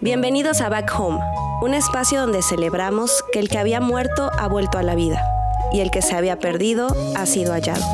[0.00, 1.18] Bienvenidos a Back Home,
[1.62, 5.22] un espacio donde celebramos que el que había muerto ha vuelto a la vida
[5.72, 7.84] y el que se había perdido ha sido hallado.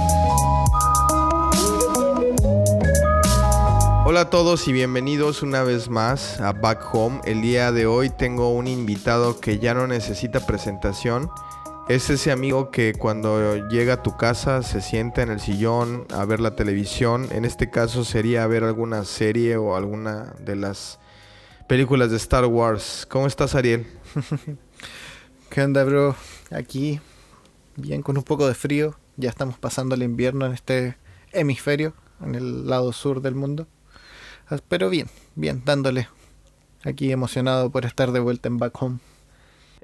[4.04, 7.20] Hola a todos y bienvenidos una vez más a Back Home.
[7.24, 11.30] El día de hoy tengo un invitado que ya no necesita presentación.
[11.88, 16.24] Es ese amigo que cuando llega a tu casa se sienta en el sillón a
[16.24, 17.28] ver la televisión.
[17.32, 21.00] En este caso sería ver alguna serie o alguna de las
[21.68, 23.06] películas de Star Wars.
[23.10, 23.86] ¿Cómo estás, Ariel?
[25.50, 26.14] ¿Qué onda, bro?
[26.52, 27.00] Aquí,
[27.76, 28.94] bien, con un poco de frío.
[29.16, 30.96] Ya estamos pasando el invierno en este
[31.32, 33.66] hemisferio, en el lado sur del mundo.
[34.48, 36.08] Ah, pero bien, bien, dándole.
[36.84, 38.98] Aquí emocionado por estar de vuelta en Back Home.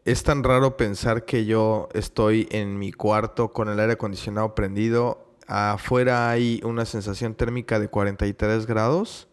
[0.06, 5.34] Es tan raro pensar que yo estoy en mi cuarto con el aire acondicionado prendido.
[5.48, 9.26] Afuera hay una sensación térmica de 43 grados.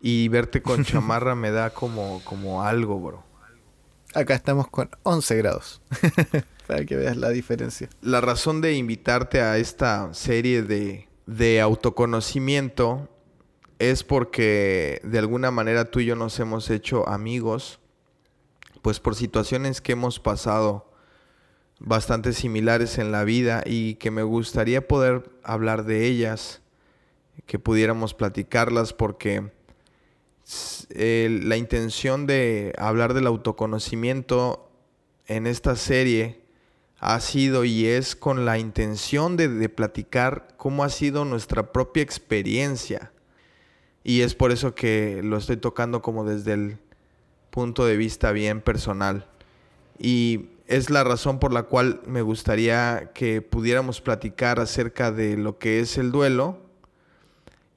[0.00, 3.24] Y verte con chamarra me da como, como algo, bro.
[4.14, 5.82] Acá estamos con 11 grados.
[6.68, 7.88] Para que veas la diferencia.
[8.00, 13.08] La razón de invitarte a esta serie de, de autoconocimiento
[13.80, 17.79] es porque de alguna manera tú y yo nos hemos hecho amigos,
[18.82, 20.90] pues por situaciones que hemos pasado
[21.78, 26.60] bastante similares en la vida y que me gustaría poder hablar de ellas,
[27.46, 29.50] que pudiéramos platicarlas porque
[30.94, 34.70] la intención de hablar del autoconocimiento
[35.26, 36.40] en esta serie
[36.98, 42.02] ha sido y es con la intención de, de platicar cómo ha sido nuestra propia
[42.02, 43.12] experiencia.
[44.02, 46.78] Y es por eso que lo estoy tocando como desde el
[47.50, 49.26] punto de vista bien personal.
[49.98, 55.58] Y es la razón por la cual me gustaría que pudiéramos platicar acerca de lo
[55.58, 56.58] que es el duelo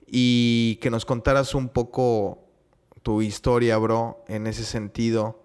[0.07, 2.39] y que nos contaras un poco
[3.01, 5.43] tu historia, bro, en ese sentido,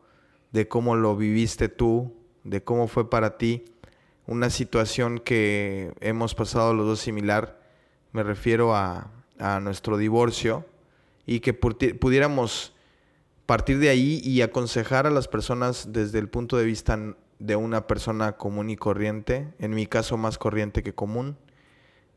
[0.53, 3.65] de cómo lo viviste tú, de cómo fue para ti
[4.27, 7.61] una situación que hemos pasado los dos similar.
[8.13, 10.67] Me refiero a, a nuestro divorcio
[11.27, 12.75] y que pudiéramos
[13.49, 16.99] partir de ahí y aconsejar a las personas desde el punto de vista
[17.39, 21.39] de una persona común y corriente, en mi caso más corriente que común,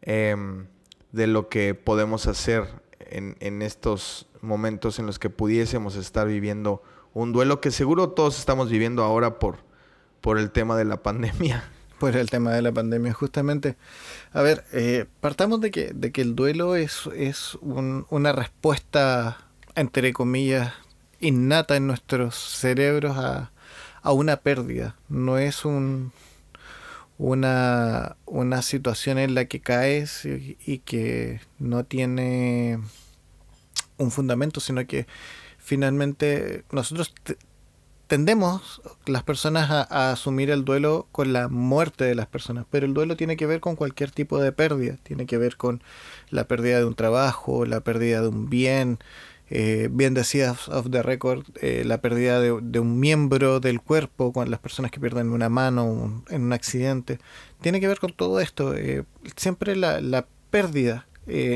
[0.02, 0.68] em,
[1.14, 2.66] de lo que podemos hacer
[3.00, 6.84] en, en, estos momentos en los que pudiésemos estar viviendo
[7.14, 9.60] un duelo que seguro todos estamos viviendo ahora por,
[10.20, 11.64] por el tema de la pandemia
[11.98, 13.78] por el tema de la pandemia, justamente.
[14.34, 20.12] A ver, eh, partamos de que, de que el duelo es, es una respuesta, entre
[20.12, 20.74] comillas,
[21.22, 23.52] innata en nuestros cerebros a,
[24.02, 24.96] a una pérdida.
[25.10, 26.12] No es un,
[27.18, 32.80] una, una situación en la que caes y, y que no tiene
[33.98, 35.08] un fundamento, sino que
[35.58, 37.14] finalmente nosotros
[38.12, 42.94] tendemos las personas a, asumir el duelo con la muerte de las personas, pero el
[42.94, 45.82] duelo tiene que ver con cualquier tipo de pérdida, tiene que ver con
[46.30, 49.00] la pérdida de un trabajo, la pérdida de un bien,
[49.54, 54.50] eh, bien decías off the record, eh, la pérdida de, un miembro del cuerpo, con
[54.50, 57.20] las personas que pierden una mano en un accidente,
[57.60, 58.74] tiene que ver con todo esto.
[58.76, 59.04] Eh,
[59.36, 61.08] siempre la, la pérdida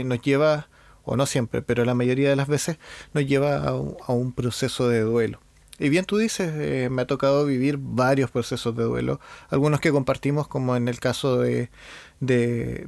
[0.06, 0.68] nos lleva,
[1.04, 2.78] o no siempre, pero la mayoría de las veces
[3.14, 3.74] nos lleva a
[4.14, 5.40] un proceso de duelo.
[5.78, 9.20] Y bien tú dices, eh, me ha tocado vivir varios procesos de duelo,
[9.50, 11.70] algunos que compartimos, como en el caso de...
[12.20, 12.88] de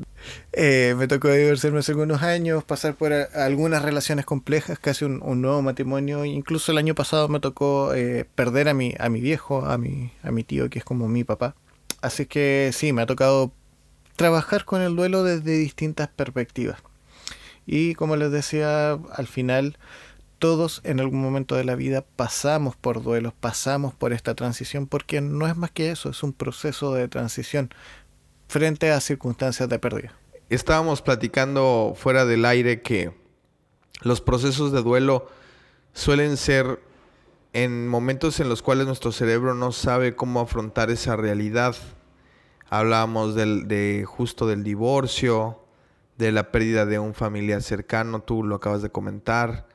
[0.54, 5.62] eh, me tocó divorciarme hace algunos años, pasar por algunas relaciones complejas, casi un, nuevo
[5.62, 9.78] matrimonio, incluso el año pasado me tocó eh, perder a mi, a mi viejo, a
[9.78, 11.56] mi, a mi tío, que es como mi papá.
[12.02, 13.52] Así que sí, me ha tocado
[14.16, 16.82] trabajar con el duelo desde distintas perspectivas.
[17.66, 19.78] Y como les decía, al final
[20.40, 25.22] todos en algún momento de la vida pasamos por duelos, pasamos por esta transición, porque
[25.22, 27.70] no es más que eso, es un proceso de transición
[28.48, 30.18] frente a circunstancias de pérdida.
[30.50, 33.14] Estábamos platicando fuera del aire que
[34.02, 35.28] los procesos de duelo
[35.94, 36.80] suelen ser
[37.54, 41.76] en momentos en los cuales nuestro cerebro no sabe cómo afrontar esa realidad.
[42.70, 45.60] Hablábamos del, de justo del divorcio,
[46.18, 49.68] de la pérdida de un familiar cercano, tú lo acabas de comentar,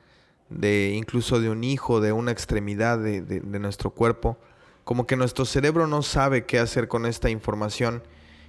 [0.49, 4.37] de incluso de un hijo, de una extremidad de, nuestro cuerpo,
[4.83, 8.03] como que nuestro cerebro no sabe qué hacer con esta información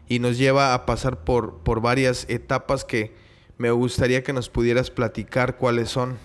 [0.09, 3.13] y nos lleva a pasar por, por varias etapas que
[3.59, 6.19] me gustaría que nos pudieras platicar cuáles son.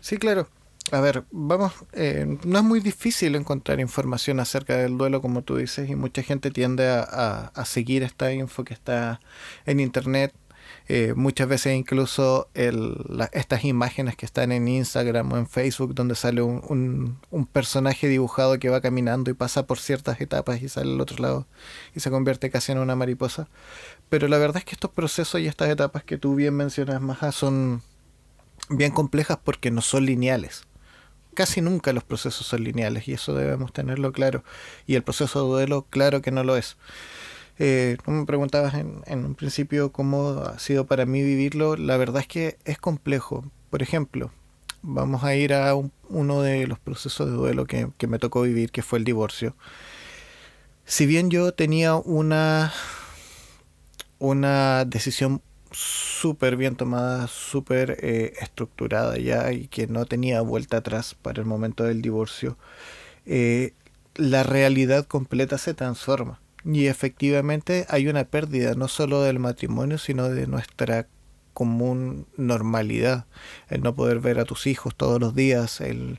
[0.00, 0.48] Sí, claro.
[0.90, 5.56] a ver, vamos, eh, no es muy difícil encontrar información acerca del duelo, como tú
[5.56, 9.20] dices, y mucha gente tiende a, a, seguir esta info que está
[9.64, 10.34] en internet.
[10.94, 12.50] Eh, muchas veces incluso
[13.32, 18.08] estas imágenes que están en Instagram o en Facebook, donde sale un, un, un, personaje
[18.08, 21.46] dibujado que va caminando y pasa por ciertas etapas y sale al otro lado
[21.94, 23.48] y se convierte casi en una mariposa.
[24.10, 27.32] Pero la verdad es que estos procesos y estas etapas que tú bien mencionas, Maja,
[27.32, 27.80] son
[28.68, 30.66] bien complejas porque no son lineales
[31.34, 34.44] casi nunca los procesos son lineales y eso debemos tenerlo claro.
[34.86, 36.76] Y el proceso de duelo, claro que no lo es.
[37.58, 41.76] Eh, tú me preguntabas en, un principio cómo ha sido para mí vivirlo.
[41.76, 43.44] La verdad es que es complejo.
[43.70, 44.32] Por ejemplo,
[44.82, 48.82] vamos a ir a uno de los procesos de duelo que, me tocó vivir, que
[48.82, 49.54] fue el divorcio.
[50.84, 52.72] Si bien yo tenía una,
[54.18, 61.14] una decisión súper bien tomada, súper eh, estructurada ya y que no tenía vuelta atrás
[61.14, 62.58] para el momento del divorcio,
[63.24, 63.72] eh,
[64.16, 66.41] la realidad completa se transforma.
[66.64, 71.06] Y efectivamente hay una pérdida no solo del matrimonio, sino de nuestra
[71.54, 73.26] común normalidad.
[73.68, 76.18] El no poder ver a tus hijos todos los días, el...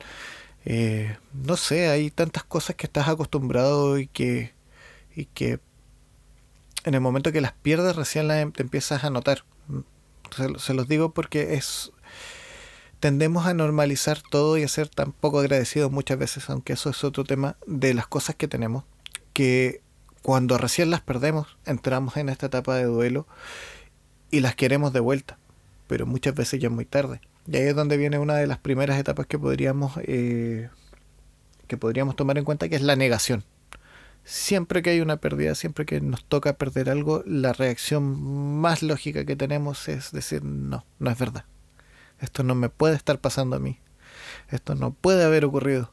[0.65, 4.53] Eh, no sé, hay tantas cosas que estás acostumbrado y que,
[5.13, 5.59] y que
[6.85, 9.43] en el momento que las pierdes recién las em, te empiezas a notar.
[10.57, 11.91] Se, los digo porque es
[12.99, 17.03] tendemos a normalizar todo y a ser tan poco agradecidos muchas veces, aunque eso es
[17.03, 18.85] otro tema, de las cosas que tenemos,
[19.33, 19.81] que
[20.23, 23.27] cuando recién las perdemos, entramos en esta etapa de duelo
[24.31, 25.37] y las queremos de vuelta,
[25.87, 27.21] pero muchas veces ya es muy tarde.
[27.45, 30.69] Y ahí es donde viene una de las primeras etapas que podríamos, eh,
[31.67, 33.43] que podríamos tomar en cuenta, que es la negación
[34.23, 38.21] siempre que hay una pérdida, siempre que nos toca perder algo, la reacción
[38.61, 41.45] más lógica que tenemos es decir, no, no es verdad.
[42.19, 43.79] Esto no me puede estar pasando a mí.
[44.49, 45.91] Esto no puede haber ocurrido.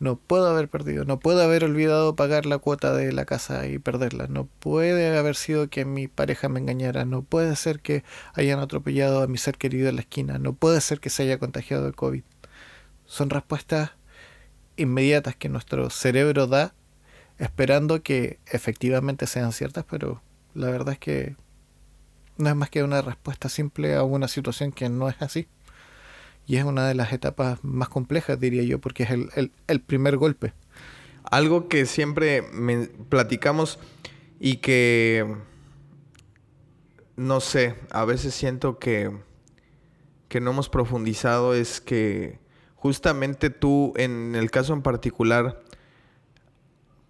[0.00, 1.04] No puedo haber perdido.
[1.04, 4.26] No puedo haber olvidado pagar la cuota de la casa y perderla.
[4.26, 7.04] No puede haber sido que mi pareja me engañara.
[7.04, 8.04] No puede ser que
[8.34, 10.38] hayan atropellado a mi ser querido en la esquina.
[10.38, 12.22] No puede ser que se haya contagiado el COVID.
[13.06, 13.92] Son respuestas
[14.76, 16.74] inmediatas que nuestro cerebro da
[17.38, 20.22] esperando que efectivamente sean ciertas, pero
[20.54, 21.36] la verdad es que
[22.38, 25.48] no es más que una respuesta simple a una situación que no es así.
[26.46, 30.52] Y es una de las etapas más complejas, diría yo, porque es el, primer golpe.
[31.24, 33.78] Algo que siempre me platicamos
[34.40, 35.36] y que,
[37.16, 39.10] no sé, a veces siento que,
[40.28, 42.38] que no hemos profundizado es que
[42.74, 45.62] justamente tú, en el caso en particular,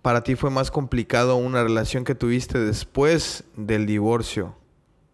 [0.03, 4.57] para ti fue más complicado una relación que tuviste después del divorcio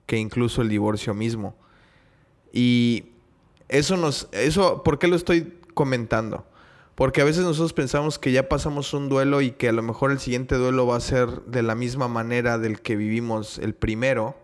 [0.09, 1.55] que incluso el divorcio mismo.
[2.51, 3.11] Y
[3.69, 6.47] eso nos eso ¿por qué lo estoy comentando?
[6.95, 10.11] Porque a veces nosotros pensamos que ya pasamos un duelo y que a lo mejor
[10.11, 14.37] el siguiente duelo va a ser de la misma manera del que vivimos el primero.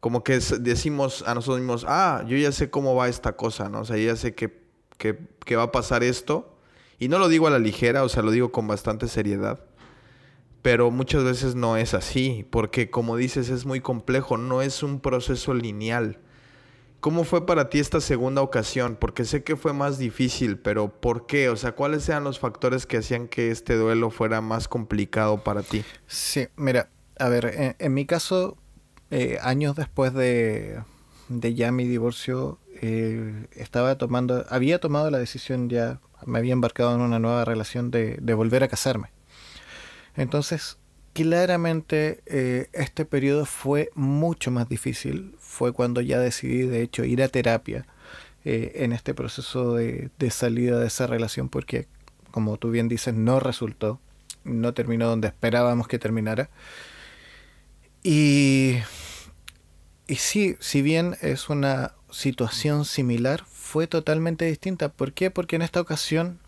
[0.00, 3.80] Como que decimos a nosotros mismos, ah, yo ya sé cómo va esta cosa, ¿no?
[3.80, 4.62] O sea, ya sé que,
[4.98, 6.54] que va a pasar esto
[6.98, 9.60] y no lo digo a la ligera, o sea, lo digo con bastante seriedad.
[10.62, 15.00] Pero muchas veces no es así, porque como dices, es muy complejo, no es un
[15.00, 16.18] proceso lineal.
[17.04, 18.96] ¿Cómo fue para ti esta segunda ocasión?
[18.98, 21.50] Porque sé que fue más difícil, pero ¿por qué?
[21.50, 25.62] O sea, ¿cuáles eran los factores que hacían que este duelo fuera más complicado para
[25.62, 25.84] ti?
[26.06, 28.56] Sí, mira, a ver, en, mi caso,
[29.10, 30.80] eh, años después de,
[31.28, 37.02] ya mi divorcio, eh, estaba tomando, había tomado la decisión ya me había embarcado en
[37.02, 39.10] una nueva relación de, volver a casarme.
[40.16, 40.78] Entonces,
[41.12, 45.36] claramente eh, este periodo fue mucho más difícil.
[45.54, 47.86] Fue cuando ya decidí, de hecho, ir a terapia
[48.44, 51.86] eh, en este proceso de, salida de esa relación, porque,
[52.32, 54.00] como tú bien dices, no resultó,
[54.42, 56.50] no terminó donde esperábamos que terminara.
[58.02, 58.78] Y,
[60.08, 64.88] y sí, si bien es una situación similar, fue totalmente distinta.
[64.88, 65.30] ¿Por qué?
[65.30, 66.40] Porque en esta ocasión,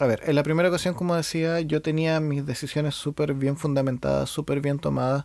[0.00, 4.28] a ver, en la primera ocasión, como decía, yo tenía mis decisiones súper bien fundamentadas,
[4.28, 5.24] súper bien tomadas,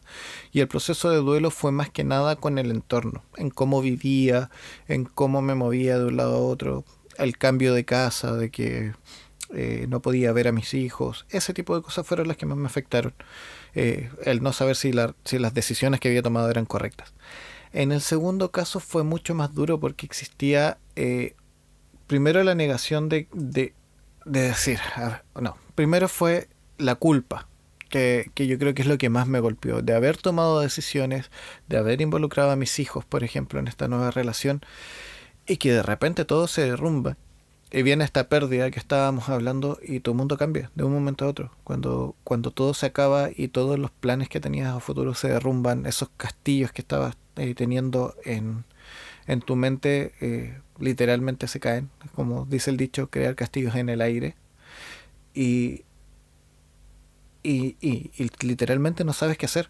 [0.52, 4.52] y el proceso de duelo fue más que nada con el entorno, en cómo vivía,
[4.88, 6.86] en cómo me movía de un lado a otro,
[7.18, 8.94] el cambio de casa, de que
[9.56, 12.58] eh, no podía ver a mis hijos, ese tipo de cosas fueron las que más
[12.58, 13.16] me afectaron.
[13.74, 17.14] Eh, el no saber si, la, si las decisiones que había tomado eran correctas.
[17.72, 21.36] En el segundo caso fue mucho más duro porque existía eh,
[22.08, 23.74] primero la negación de, de,
[24.26, 24.80] decir,
[25.40, 26.48] no, primero fue
[26.78, 27.48] la culpa,
[27.90, 31.32] que, que, yo creo que es lo que más me golpeó, de haber tomado decisiones,
[31.68, 34.62] de haber involucrado a mis hijos, por ejemplo, en esta nueva relación,
[35.48, 37.18] y que de repente todo se derrumba.
[37.72, 41.28] y viene esta pérdida que estábamos hablando y tu mundo cambia de un momento a
[41.28, 41.52] otro.
[41.64, 45.86] Cuando, cuando todo se acaba y todos los planes que tenías a futuro se derrumban,
[45.86, 48.66] esos castillos que estabas eh, teniendo en,
[49.30, 51.90] en, tu mente eh, literalmente se caen.
[52.16, 54.36] Como dice el dicho, crear castillos en el aire.
[55.34, 55.84] Y,
[57.44, 59.70] y, y, y literalmente no sabes qué hacer.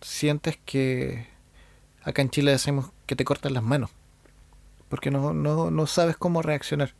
[0.00, 1.26] Sientes que
[2.02, 3.90] acá en Chile decimos que te cortan las manos.
[4.88, 6.94] Porque no, no, no sabes cómo reaccionar.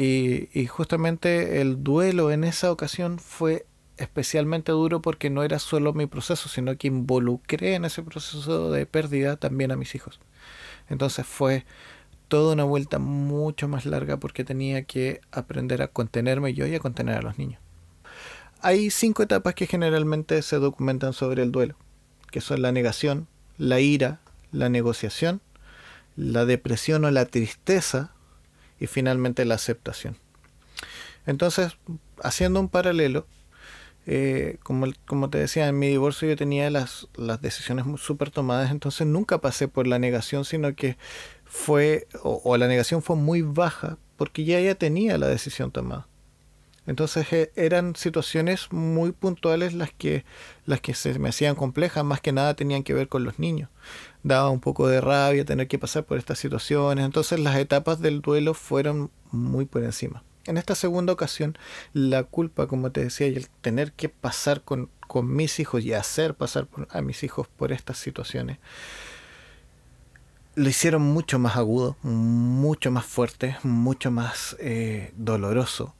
[0.00, 6.06] Y, justamente el duelo en esa ocasión fue especialmente duro porque no era solo mi
[6.06, 10.20] proceso, sino que involucré en ese proceso de pérdida también a mis hijos.
[10.88, 11.64] Entonces fue
[12.28, 16.80] toda una vuelta mucho más larga porque tenía que aprender a contenerme yo y a
[16.80, 17.60] contener a los niños.
[18.60, 21.76] Hay cinco etapas que generalmente se documentan sobre el duelo,
[22.30, 25.40] que son la negación, la ira, la negociación,
[26.16, 28.12] la depresión o la tristeza,
[28.80, 30.16] y finalmente la aceptación.
[31.26, 31.76] Entonces,
[32.22, 33.26] haciendo un paralelo,
[34.10, 38.70] eh, como, como, te decía, en mi divorcio yo tenía las, las decisiones súper tomadas,
[38.70, 40.96] entonces nunca pasé por la negación, sino que
[41.44, 46.08] fue, o, la negación fue muy baja, porque ya ya tenía la decisión tomada.
[46.86, 50.24] Entonces eh, eran situaciones muy puntuales las que,
[50.64, 53.68] las que se me hacían complejas, más que nada tenían que ver con los niños
[54.22, 57.04] daba un poco de rabia tener que pasar por estas situaciones.
[57.04, 60.22] Entonces las etapas del duelo fueron muy por encima.
[60.48, 61.58] En esta segunda ocasión,
[61.92, 65.92] la culpa, como te decía, y el tener que pasar con, con mis hijos y
[65.92, 68.56] hacer pasar a mis hijos por estas situaciones,
[70.54, 75.94] lo hicieron mucho más agudo, mucho más fuerte, mucho más eh, doloroso.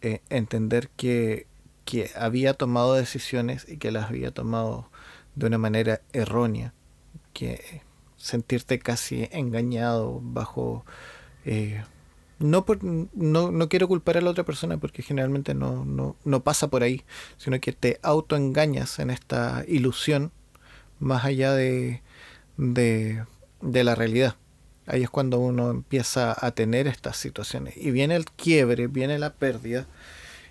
[0.00, 1.46] Eh, entender que,
[1.84, 4.90] que había tomado decisiones y que las había tomado
[5.34, 6.72] de una manera errónea
[7.34, 7.82] que
[8.16, 10.86] sentirte casi engañado bajo...
[11.44, 11.84] Eh,
[12.38, 16.42] no, por, no, no, quiero culpar a la otra persona porque generalmente no, no, no
[16.42, 17.04] pasa por ahí,
[17.36, 20.32] sino que te autoengañas en esta ilusión
[21.00, 22.02] más allá de,
[22.56, 23.24] de,
[23.60, 24.36] de la realidad.
[24.86, 27.76] Ahí es cuando uno empieza a tener estas situaciones.
[27.76, 29.86] Y viene el quiebre, viene la pérdida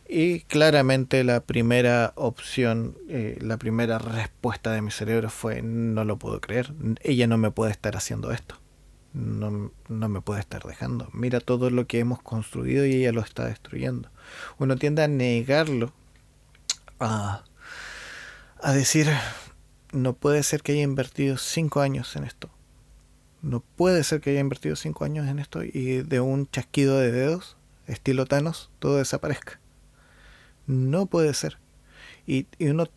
[0.07, 6.17] y claramente la primera opción, eh, la primera respuesta de mi cerebro fue, no lo
[6.17, 8.55] puedo creer, ella no me puede estar haciendo esto,
[9.17, 11.09] no, no, me puede estar dejando.
[11.13, 14.09] Mira todo lo que hemos construido y ella lo está destruyendo.
[14.57, 15.93] Uno tiende a negarlo,
[16.99, 17.43] a,
[18.61, 19.07] a decir,
[19.91, 22.49] no puede ser que haya invertido cinco años en esto.
[23.41, 27.11] No puede ser que haya invertido cinco años en esto y de un chasquido de
[27.11, 27.57] dedos,
[27.87, 29.59] estilo Thanos, todo desaparezca
[30.67, 31.57] no puede ser.
[32.27, 32.87] Y, uno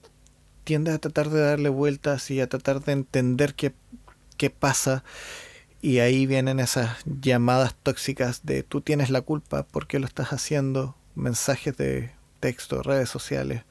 [0.64, 3.72] tiende a tratar de darle vueltas y a tratar de entender qué,
[4.36, 5.04] qué pasa.
[5.82, 10.32] Y ahí vienen esas llamadas tóxicas de tú tienes la culpa, ¿por qué lo estás
[10.32, 10.94] haciendo?
[11.14, 13.64] Mensajes de texto, redes sociales.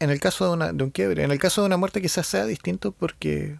[0.00, 2.26] En el caso de, una, de un quiebre, en el caso de una muerte quizás
[2.26, 3.58] sea distinto porque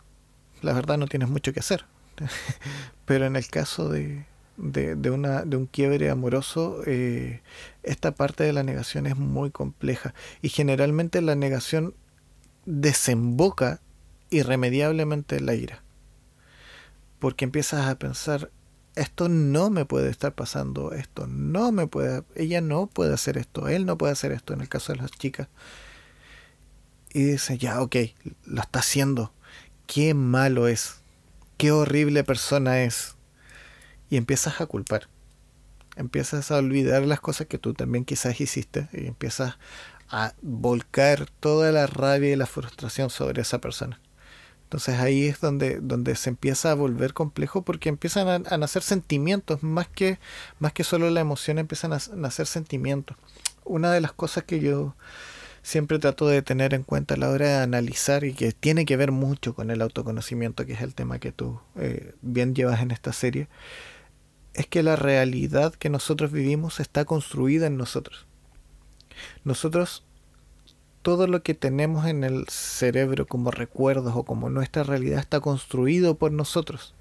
[0.60, 1.84] la verdad no tienes mucho que hacer.
[3.04, 7.42] Pero en el caso de, de, un quiebre amoroso, eh,
[7.82, 11.94] esta parte de la negación es muy compleja y generalmente la negación
[12.64, 13.80] desemboca
[14.30, 15.82] irremediablemente en la ira.
[17.18, 18.50] Porque empiezas a pensar,
[18.94, 23.68] esto no me puede estar pasando, esto no me puede, ella no puede hacer esto,
[23.68, 25.48] él no puede hacer esto en el caso de las chicas.
[27.12, 27.96] Y dice, ya, ok,
[28.44, 29.32] lo está haciendo,
[29.86, 31.00] qué malo es,
[31.56, 33.16] qué horrible persona es,
[34.10, 35.08] y empiezas a culpar.
[35.96, 39.56] Empiezas a olvidar las cosas que tú también quizás hiciste y empiezas
[40.10, 44.00] a volcar toda la rabia y la frustración sobre esa persona.
[44.66, 49.62] Entonces ahí es donde, donde se empieza a volver complejo porque empiezan a, nacer sentimientos,
[49.62, 50.18] más que,
[50.58, 53.16] más que solo la emoción, empiezan a nacer sentimientos.
[53.64, 54.96] Una de las cosas que yo
[55.62, 58.96] siempre trato de tener en cuenta a la hora de analizar y que tiene que
[58.96, 62.90] ver mucho con el autoconocimiento, que es el tema que tú eh, bien llevas en
[62.90, 63.46] esta serie,
[64.54, 68.26] es que la realidad que nosotros vivimos está construida en nosotros.
[69.44, 70.04] Nosotros,
[71.06, 76.16] todo lo que tenemos en el cerebro como recuerdos o como nuestra realidad está construido
[76.16, 76.94] por nosotros.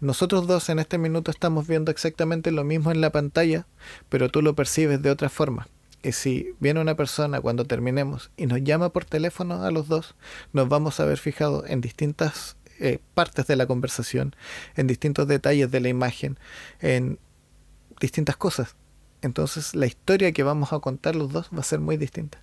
[0.00, 3.66] Nosotros dos en este minuto estamos viendo exactamente lo mismo en la pantalla,
[4.08, 5.68] pero tú lo percibes de otra forma.
[6.02, 10.14] Y si viene una persona cuando terminemos y nos llama por teléfono a los dos,
[10.54, 14.34] nos vamos a ver fijado en distintas eh, partes de la conversación,
[14.74, 16.38] en distintos detalles de la imagen,
[16.80, 17.18] en
[18.00, 18.74] distintas cosas.
[19.20, 22.40] Entonces la historia que vamos a contar los dos va a ser muy distinta.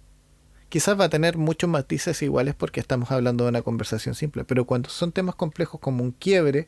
[0.70, 4.66] Quizás va a tener muchos matices iguales porque estamos hablando de una conversación simple, pero
[4.66, 6.68] cuando son temas complejos como un quiebre,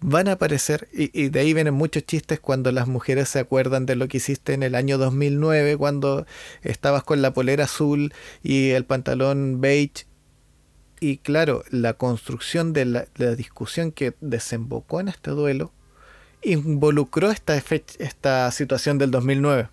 [0.00, 3.96] van a aparecer, y, de ahí vienen muchos chistes cuando las mujeres se acuerdan de
[3.96, 6.26] lo que hiciste en el año 2009, cuando
[6.62, 8.12] estabas con la polera azul
[8.42, 10.06] y el pantalón beige.
[11.00, 15.72] Y claro, la construcción de la, discusión que desembocó en este duelo
[16.42, 19.68] involucró esta, esta situación del 2009.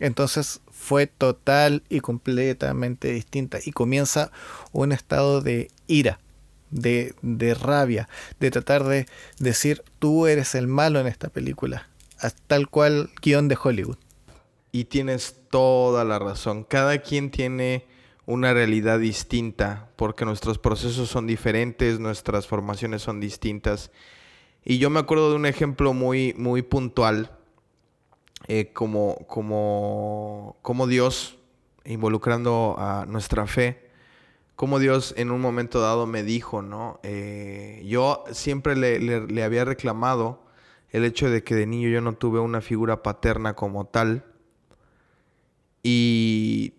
[0.00, 4.32] Entonces fue total y completamente distinta y comienza
[4.72, 6.20] un estado de ira
[6.70, 8.08] de, de rabia,
[8.40, 9.06] de tratar de
[9.38, 11.90] decir tú eres el malo en esta película,
[12.46, 13.98] tal cual guion de Hollywood.
[14.72, 16.64] Y tienes toda la razón.
[16.64, 17.86] Cada quien tiene
[18.24, 23.90] una realidad distinta, porque nuestros procesos son diferentes, nuestras formaciones son distintas.
[24.64, 27.32] Y yo me acuerdo de un ejemplo muy, muy puntual,
[28.52, 31.38] eh, como, como, como Dios,
[31.84, 33.88] involucrando a nuestra fe,
[34.56, 36.98] como Dios en un momento dado me dijo, ¿no?
[37.04, 40.42] Eh, yo siempre le, había reclamado
[40.90, 44.24] el hecho de que de niño yo no tuve una figura paterna como tal.
[45.84, 46.74] Y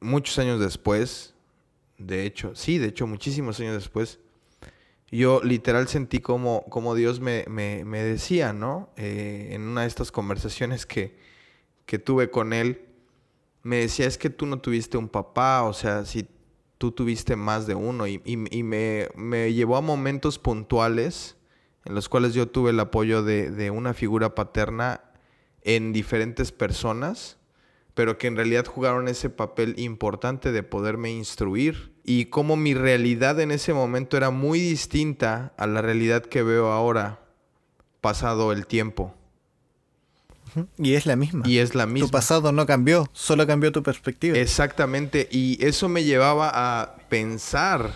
[0.00, 1.34] muchos años después,
[1.98, 4.18] de hecho, sí, de hecho, muchísimos años después,
[5.10, 7.44] yo literal sentí como, como Dios me,
[7.84, 8.90] decía, ¿no?
[8.96, 11.16] Eh, en una de estas conversaciones que,
[11.86, 12.86] que tuve con Él,
[13.62, 16.28] me decía, es que tú no tuviste un papá, o sea, si
[16.80, 21.36] tú tuviste más de uno y, me, llevó a momentos puntuales
[21.84, 25.02] en los cuales yo tuve el apoyo de, una figura paterna
[25.60, 27.36] en diferentes personas,
[27.92, 33.38] pero que en realidad jugaron ese papel importante de poderme instruir y cómo mi realidad
[33.38, 37.20] en ese momento era muy distinta a la realidad que veo ahora,
[38.00, 39.14] pasado el tiempo.
[40.76, 41.48] Y es la misma.
[41.48, 42.08] Y es la misma.
[42.08, 44.36] Tu pasado no cambió, solo cambió tu perspectiva.
[44.36, 45.28] Exactamente.
[45.30, 47.94] Y eso me llevaba a pensar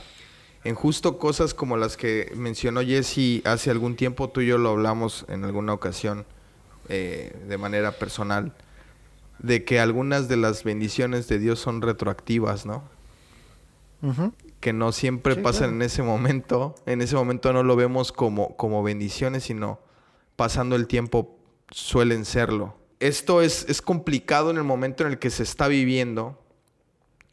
[0.62, 4.30] en justo cosas como las que mencionó Jesse hace algún tiempo.
[4.30, 6.24] Tú y yo lo hablamos en alguna ocasión
[6.88, 8.52] eh, de manera personal.
[9.40, 12.93] De que algunas de las bendiciones de Dios son retroactivas, ¿no?
[14.60, 16.74] Que no siempre pasan en ese momento.
[16.86, 19.80] En ese momento no lo vemos como, como bendiciones, sino
[20.36, 21.38] pasando el tiempo
[21.70, 22.76] suelen serlo.
[23.00, 26.40] Esto es, es complicado en el momento en el que se está viviendo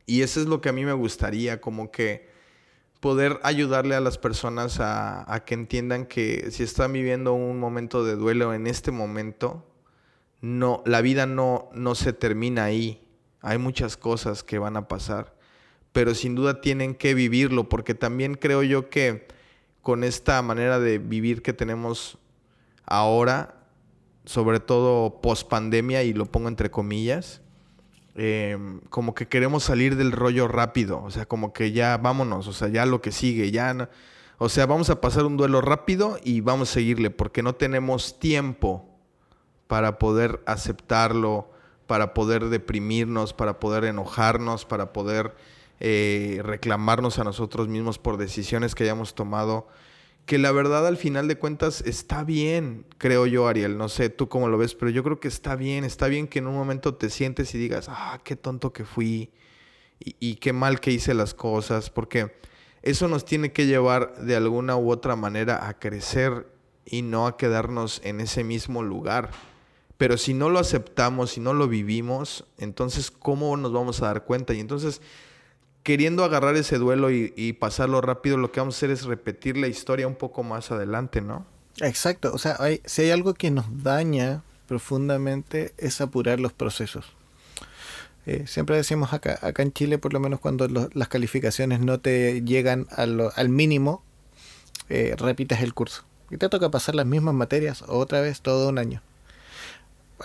[0.05, 2.29] y eso es lo que a mí me gustaría, como que
[2.99, 8.03] poder ayudarle a las personas a, a, que entiendan que si están viviendo un momento
[8.03, 9.65] de duelo en este momento,
[10.41, 13.07] no, la vida no, no se termina ahí.
[13.41, 15.35] Hay muchas cosas que van a pasar,
[15.91, 19.27] pero sin duda tienen que vivirlo, porque también creo yo que
[19.81, 22.17] con esta manera de vivir que tenemos
[22.85, 23.55] ahora,
[24.25, 27.41] sobre todo post pandemia, y lo pongo entre comillas,
[28.15, 32.53] em, como que queremos salir del rollo rápido, o sea, como que ya vámonos, o
[32.53, 33.89] sea, ya lo que sigue, ya,
[34.37, 38.19] o sea, vamos a pasar un duelo rápido y vamos a seguirle, porque no tenemos
[38.19, 38.87] tiempo
[39.67, 41.49] para poder aceptarlo,
[41.87, 45.35] para poder deprimirnos, para poder enojarnos, para poder
[45.81, 49.67] eh, reclamarnos a nosotros mismos por decisiones que hayamos tomado
[50.25, 53.77] que la verdad al final de cuentas está bien, creo yo, Ariel.
[53.77, 55.83] No sé tú cómo lo ves, pero yo creo que está bien.
[55.83, 59.31] Está bien que en un momento te sientes y digas, ah, qué tonto que fui
[59.99, 62.33] y, qué mal que hice las cosas, porque
[62.81, 66.47] eso nos tiene que llevar de alguna u otra manera a crecer
[66.85, 69.31] y no a quedarnos en ese mismo lugar.
[69.97, 74.23] Pero si no lo aceptamos, si no lo vivimos, entonces ¿cómo nos vamos a dar
[74.25, 74.53] cuenta?
[74.53, 75.01] Y entonces
[75.83, 79.67] queriendo agarrar ese duelo y, pasarlo rápido, lo que vamos a hacer es repetir la
[79.67, 81.45] historia un poco más adelante, ¿no?
[81.79, 87.05] Exacto, o sea, si hay algo que nos daña profundamente es apurar los procesos.
[88.25, 92.41] Eh, siempre decimos acá, acá en Chile, por lo menos cuando las calificaciones no te
[92.43, 94.03] llegan al mínimo,
[94.89, 96.03] eh, repites el curso.
[96.29, 99.01] Y te toca pasar las mismas materias otra vez todo un año.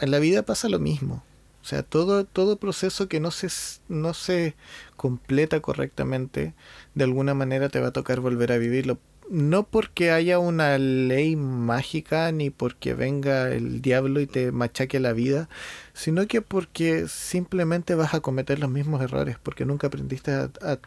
[0.00, 1.22] En la vida pasa lo mismo.
[1.66, 3.48] O sea, todo, todo proceso que no se,
[3.88, 4.54] no se
[4.94, 6.54] completa correctamente,
[6.94, 9.00] de alguna manera te va a tocar volver a vivirlo.
[9.30, 15.12] No porque haya una ley mágica ni porque venga el diablo y te machaque la
[15.12, 15.48] vida,
[15.92, 20.78] sino que porque simplemente vas a cometer los mismos errores, porque nunca aprendiste a, a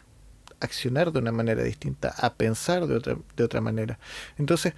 [0.60, 3.98] accionar de una manera distinta, a pensar de otra, de otra manera.
[4.38, 4.72] Entonces,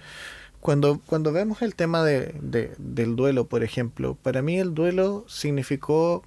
[0.63, 6.23] cuando, cuando vemos el tema de, del duelo, por ejemplo, para mí el duelo significó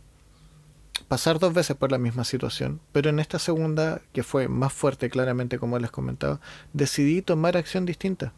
[1.09, 5.09] pasar dos veces por la misma situación, pero en esta segunda, que fue más fuerte
[5.09, 6.39] claramente como les comentaba,
[6.75, 8.35] decidí tomar acción distinta.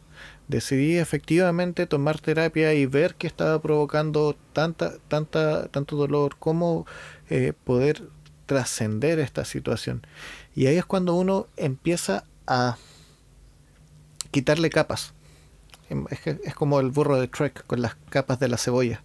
[0.47, 6.85] Decidí efectivamente tomar terapia y ver qué estaba provocando tanta, tanta, tanto dolor, cómo
[7.29, 8.07] eh, poder
[8.45, 10.07] trascender esta situación.
[10.55, 12.77] Y ahí es cuando uno empieza a
[14.31, 15.13] quitarle capas
[15.89, 19.03] es, es como el burro de Trek con las capas de la cebolla,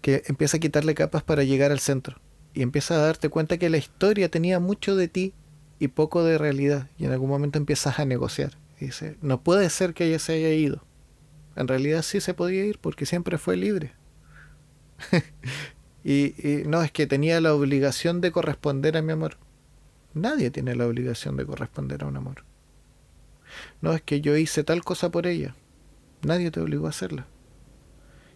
[0.00, 2.20] que empieza a quitarle capas para llegar al centro
[2.56, 5.34] y empieza a darte cuenta que la historia tenía mucho de ti
[5.78, 8.56] y poco de realidad y en algún momento empiezas a negociar.
[8.80, 10.82] Y dice, no puede ser que ella se haya ido.
[11.54, 13.92] En realidad sí se podía ir porque siempre fue libre.
[16.04, 16.32] y
[16.66, 19.36] no, es que tenía la obligación de corresponder a mi amor.
[20.14, 22.44] Nadie tiene la obligación de corresponder a un amor.
[23.80, 25.54] No, es que yo hice tal cosa por ella.
[26.22, 27.26] Nadie te obligó a hacerla.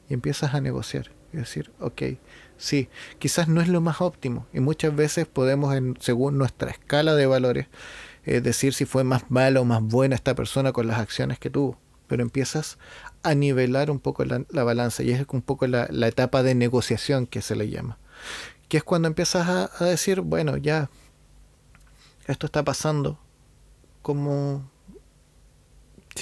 [0.09, 2.03] Y empiezas a negociar y decir, ok,
[2.57, 7.15] sí, quizás no es lo más óptimo y muchas veces podemos, en, según nuestra escala
[7.15, 7.69] de valores,
[8.25, 11.51] eh, decir si fue más mala o más buena esta persona con las acciones que
[11.51, 12.79] tuvo, pero empiezas
[13.23, 17.43] a nivelar un poco la, balanza y es un poco la, etapa de negociación que
[17.43, 17.99] se le llama,
[18.69, 20.91] que es cuando empiezas a, a decir, bueno, ya,
[22.27, 23.19] esto está pasando,
[24.03, 24.70] como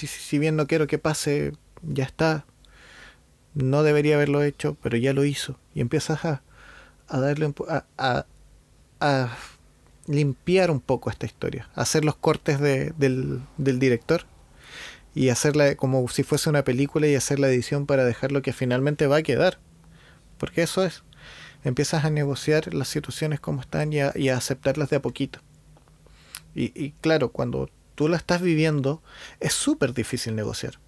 [0.06, 2.44] si, bien no quiero que pase, ya está,
[3.54, 5.58] no debería haberlo hecho, pero ya lo hizo.
[5.74, 6.42] Y empiezas a,
[7.08, 7.52] a darle
[7.98, 8.26] a,
[9.00, 9.37] a,
[10.06, 14.22] limpiar un poco esta historia, hacer los cortes de, del, del, director
[15.14, 18.52] y hacerla como si fuese una película y hacer la edición para dejar lo que
[18.52, 19.58] finalmente va a quedar.
[20.38, 21.02] Porque eso es.
[21.64, 25.40] Empiezas a negociar las situaciones como están y a, aceptarlas de a poquito.
[26.54, 29.02] Y claro, cuando tú la estás viviendo,
[29.40, 30.78] es súper difícil negociar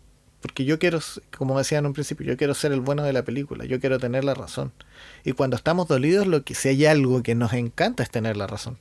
[0.41, 1.01] porque yo quiero,
[1.37, 3.99] como decía en un principio, yo quiero ser el bueno de la película, yo quiero
[3.99, 4.73] tener la razón.
[5.23, 8.47] Y cuando estamos dolidos, lo que si hay algo que nos encanta es tener la
[8.47, 8.79] razón.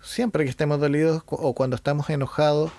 [0.00, 2.70] Siempre que estemos dolidos o cuando estamos enojados,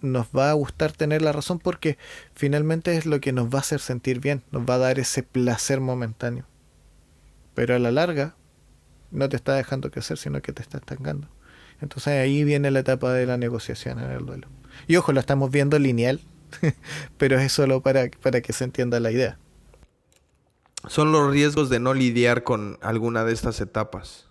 [0.00, 1.98] nos va a gustar tener la razón porque
[2.34, 5.22] finalmente es lo que nos va a hacer sentir bien, nos va a dar ese
[5.22, 6.46] placer momentáneo.
[7.54, 8.36] Pero a la larga
[9.10, 11.28] no te está dejando crecer, sino que te está estancando.
[11.80, 14.48] Entonces ahí viene la etapa de la negociación en el duelo.
[14.86, 16.20] Y ojo, lo estamos viendo lineal,
[17.18, 19.38] pero es solo para, para que se entienda la idea.
[20.86, 24.28] Son los riesgos de no lidiar con alguna de estas etapas.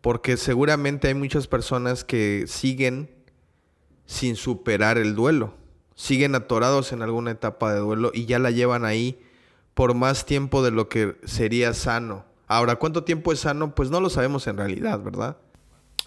[0.00, 3.10] Porque seguramente hay muchas personas que siguen
[4.06, 5.54] sin superar el duelo.
[5.94, 9.20] Siguen atorados en alguna etapa de duelo y ya la llevan ahí
[9.74, 12.24] por más tiempo de lo que sería sano.
[12.46, 13.74] Ahora, ¿cuánto tiempo es sano?
[13.74, 15.36] Pues no lo sabemos en realidad, ¿verdad?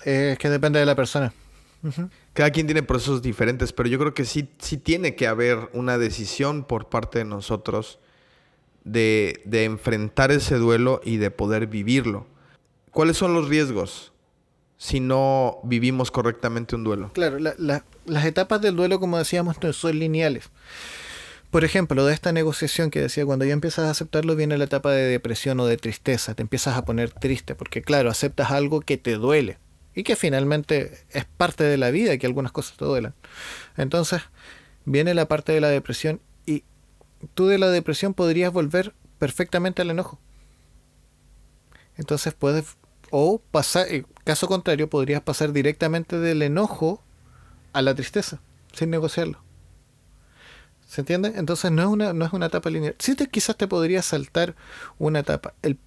[0.05, 1.33] Eh, es que depende de la persona.
[2.33, 5.97] Cada quien tiene procesos diferentes, pero yo creo que sí, sí tiene que haber una
[5.97, 7.99] decisión por parte de nosotros
[8.85, 12.25] de, enfrentar ese duelo y de poder vivirlo.
[12.91, 14.13] ¿Cuáles son los riesgos
[14.77, 17.11] si no vivimos correctamente un duelo?
[17.13, 20.49] Claro, las etapas del duelo, como decíamos, no son lineales.
[21.51, 24.91] Por ejemplo, de esta negociación que decía, cuando ya empiezas a aceptarlo, viene la etapa
[24.91, 26.33] de depresión o de tristeza.
[26.33, 29.59] Te empiezas a poner triste, porque claro, aceptas algo que te duele
[29.95, 33.13] y que finalmente es parte de la vida que algunas cosas te duelan.
[33.77, 34.21] Entonces
[34.85, 36.63] viene la parte de la depresión y
[37.33, 40.19] tú de la depresión podrías volver perfectamente al enojo.
[41.95, 42.77] Entonces puedes,
[43.11, 47.01] o pasar, en caso contrario, podrías pasar directamente del enojo
[47.71, 48.39] a la tristeza,
[48.73, 49.39] sin negociarlo.
[50.87, 51.33] ¿Se entiende?
[51.35, 52.95] Entonces no es una, no es una etapa lineal.
[52.99, 54.55] Sí quizás te podría saltar
[54.99, 55.53] una etapa.
[55.61, 55.77] El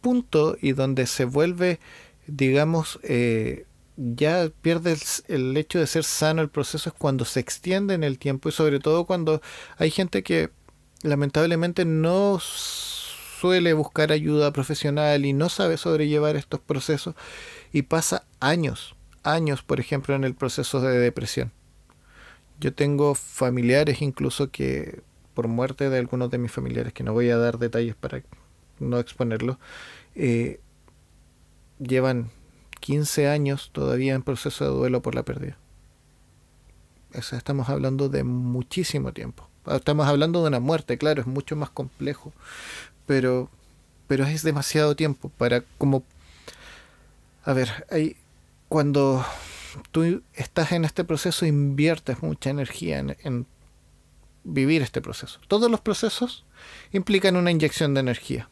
[0.00, 1.80] punto y donde se vuelve
[2.26, 4.96] digamos, eh, ya pierde
[5.28, 8.52] el, hecho de ser sano el proceso es cuando se extiende en el tiempo y
[8.52, 9.40] sobre todo cuando
[9.78, 10.50] hay gente que
[11.02, 17.14] lamentablemente no suele buscar ayuda profesional y no sabe sobrellevar estos procesos
[17.72, 21.52] y pasa años, años, por ejemplo, en el proceso de depresión.
[22.60, 25.02] Yo tengo familiares incluso que
[25.34, 28.22] por muerte de algunos de mis familiares, que no voy a dar detalles para
[28.78, 29.58] no exponerlo,
[30.14, 30.60] eh,
[31.78, 32.30] llevan
[32.80, 35.56] 15 años todavía en proceso de duelo por la pérdida.
[37.12, 39.48] estamos hablando de muchísimo tiempo.
[39.66, 42.32] Estamos hablando de una muerte, claro, es mucho más complejo,
[43.06, 43.50] pero,
[44.06, 46.04] pero es demasiado tiempo para como...
[47.44, 48.16] A ver, hay,
[48.68, 49.24] cuando
[49.90, 53.46] tú estás en este proceso inviertes mucha energía en, en
[54.44, 55.40] vivir este proceso.
[55.48, 56.44] Todos los procesos
[56.92, 58.48] implican una inyección de energía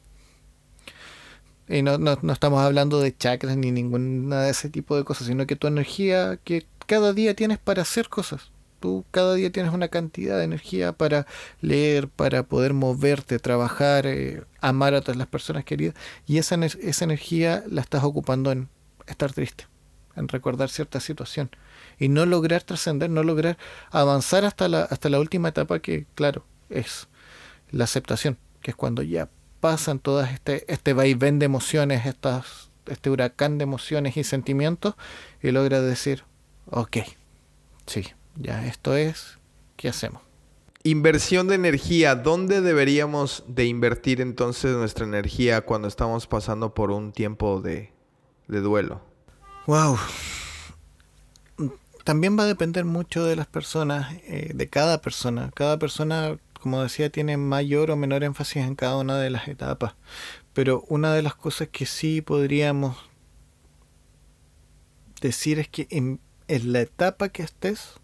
[1.68, 5.26] y no, no, no, estamos hablando de chakras ni ninguna de ese tipo de cosas,
[5.28, 8.50] sino que tu energía que cada día tienes para hacer cosas.
[8.80, 11.26] Tú cada día tienes una cantidad de energía para
[11.62, 15.94] leer, para poder moverte, trabajar, eh, amar a todas las personas queridas.
[16.26, 18.68] Y esa, esa energía la estás ocupando en
[19.06, 19.66] estar triste,
[20.16, 21.50] en recordar cierta situación.
[21.98, 23.56] Y no lograr trascender, no lograr
[23.90, 27.08] avanzar hasta la, hasta la última etapa que, claro, es
[27.70, 29.30] la aceptación, que es cuando ya
[29.64, 34.94] pasan todas este, este vaivén de emociones, estas, este huracán de emociones y sentimientos,
[35.42, 36.24] y logra decir,
[36.66, 36.98] ok,
[37.86, 38.04] sí,
[38.36, 39.38] ya esto es,
[39.76, 40.20] ¿qué hacemos?
[40.82, 42.14] Inversión de energía.
[42.14, 47.90] ¿Dónde deberíamos de invertir entonces nuestra energía cuando estamos pasando por un tiempo de,
[48.48, 49.00] de duelo?
[49.66, 49.96] Wow.
[52.04, 55.50] También va a depender mucho de las personas, eh, de cada persona.
[55.54, 59.96] Cada persona, como decía, tiene mayor o menor énfasis en cada una de las etapas.
[60.54, 62.96] Pero una de las cosas que sí podríamos
[65.20, 68.00] decir es que en, la etapa que estés,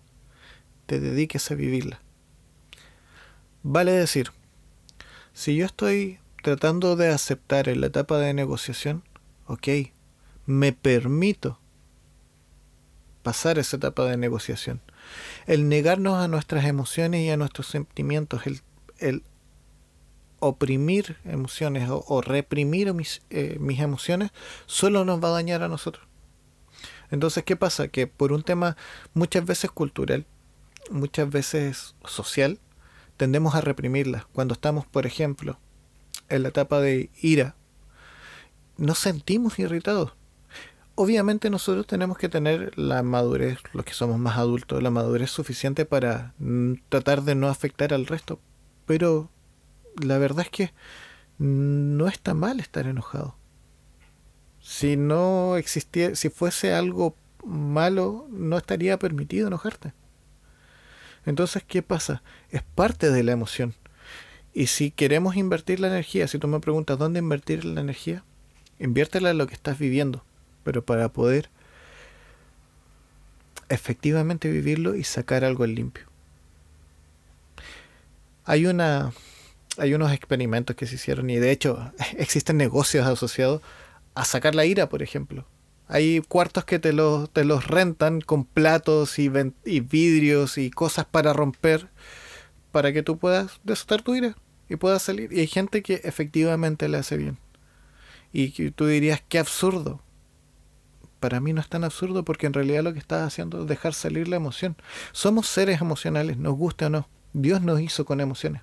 [0.85, 2.03] te dediques a vivirla.
[3.63, 4.31] Vale decir,
[5.33, 9.05] si yo estoy tratando de aceptar en la etapa de negociación,
[9.47, 9.69] ok,
[10.45, 11.59] me permito
[13.23, 14.83] pasar esa etapa de negociación.
[15.47, 18.43] El negarnos a nuestras emociones y a nuestros sentimientos,
[18.99, 19.23] el,
[20.39, 24.31] oprimir emociones o, reprimir mis, eh, mis emociones,
[24.67, 26.07] solo nos va a dañar a nosotros.
[27.11, 27.89] Entonces, ¿qué pasa?
[27.89, 28.77] Que por un tema
[29.15, 30.27] muchas veces cultural,
[30.91, 32.59] muchas veces social,
[33.17, 34.25] tendemos a reprimirlas.
[34.27, 35.59] Cuando estamos, por ejemplo,
[36.29, 37.55] en la etapa de ira,
[38.77, 40.13] nos sentimos irritados
[40.95, 45.85] obviamente nosotros tenemos que tener la madurez, los que somos más adultos, la madurez suficiente
[45.85, 48.41] para mm, tratar de no afectar al resto.
[48.87, 49.31] Pero
[50.03, 50.73] la verdad es que
[51.39, 53.37] no está mal estar enojado.
[54.61, 59.95] Si no existiera, si fuese algo malo, no estaría permitido enojarte.
[61.25, 62.23] Entonces, ¿qué pasa?
[62.51, 63.75] Es parte de la emoción.
[64.53, 68.25] Y si queremos invertir la energía, si tú me preguntas dónde invertir la energía,
[68.79, 70.25] inviértela en lo que estás viviendo
[70.65, 71.51] pero para poder
[73.69, 76.05] efectivamente vivirlo y sacar algo en limpio.
[78.45, 79.13] Hay una
[79.79, 83.63] hay unos experimentos que se hicieron y de hecho existen negocios asociados
[84.15, 85.47] a sacar la ira, por ejemplo.
[85.89, 91.33] Hay cuartos que te los, te los rentan con platos y, vidrios y cosas para
[91.33, 91.89] romper
[92.71, 94.37] para que tú puedas desatar tu ira
[94.69, 95.33] y puedas salir.
[95.33, 97.39] Y hay gente que efectivamente le hace bien.
[98.33, 100.01] Y tú dirías, qué absurdo
[101.21, 103.95] para mí no es tan absurdo porque en realidad lo que estás haciendo es dejar
[103.95, 104.77] salir la emoción.
[105.13, 107.09] Somos seres emocionales, nos guste o no.
[107.33, 108.63] Dios nos hizo con emociones.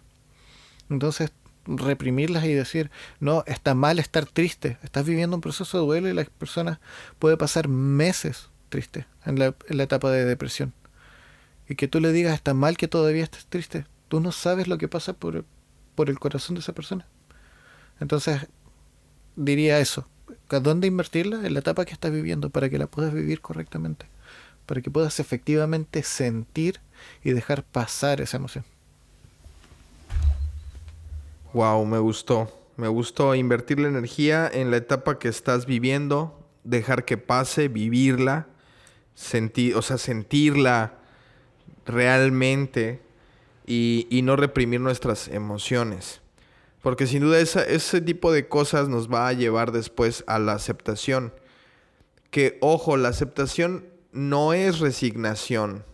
[0.90, 1.32] Entonces,
[1.66, 2.90] reprimirlas y decir,
[3.20, 6.80] no, está mal estar triste, estás viviendo un proceso de duelo y la persona
[7.20, 10.74] puede pasar meses triste en la, en la etapa de depresión.
[11.70, 13.86] Y que tú le digas, está mal que todavía estés triste.
[14.08, 15.46] Tú no sabes lo que pasa por,
[15.96, 17.06] por el corazón de esa persona.
[18.00, 18.48] Entonces,
[19.36, 20.08] diría eso,
[20.50, 24.06] dónde invertirla en la etapa que estás viviendo para que la puedas vivir correctamente,
[24.66, 26.80] para que puedas efectivamente sentir
[27.24, 28.66] y dejar pasar esa emoción.
[31.54, 32.52] Wow, me gustó.
[32.76, 38.48] Me gustó invertir la energía en la etapa que estás viviendo, dejar que pase, vivirla,
[39.16, 40.94] sentir, o sea, sentirla
[41.88, 43.02] realmente
[43.66, 46.22] y, y no reprimir nuestras emociones.
[46.82, 51.34] Porque sin duda ese tipo de cosas nos va a llevar después a la aceptación.
[52.30, 55.86] Que, ojo, la aceptación no es resignación.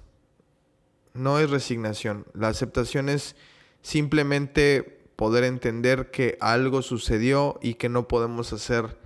[1.13, 2.25] No es resignación.
[2.33, 3.35] La aceptación es
[3.81, 8.97] simplemente poder entender que algo sucedió y que no podemos hacer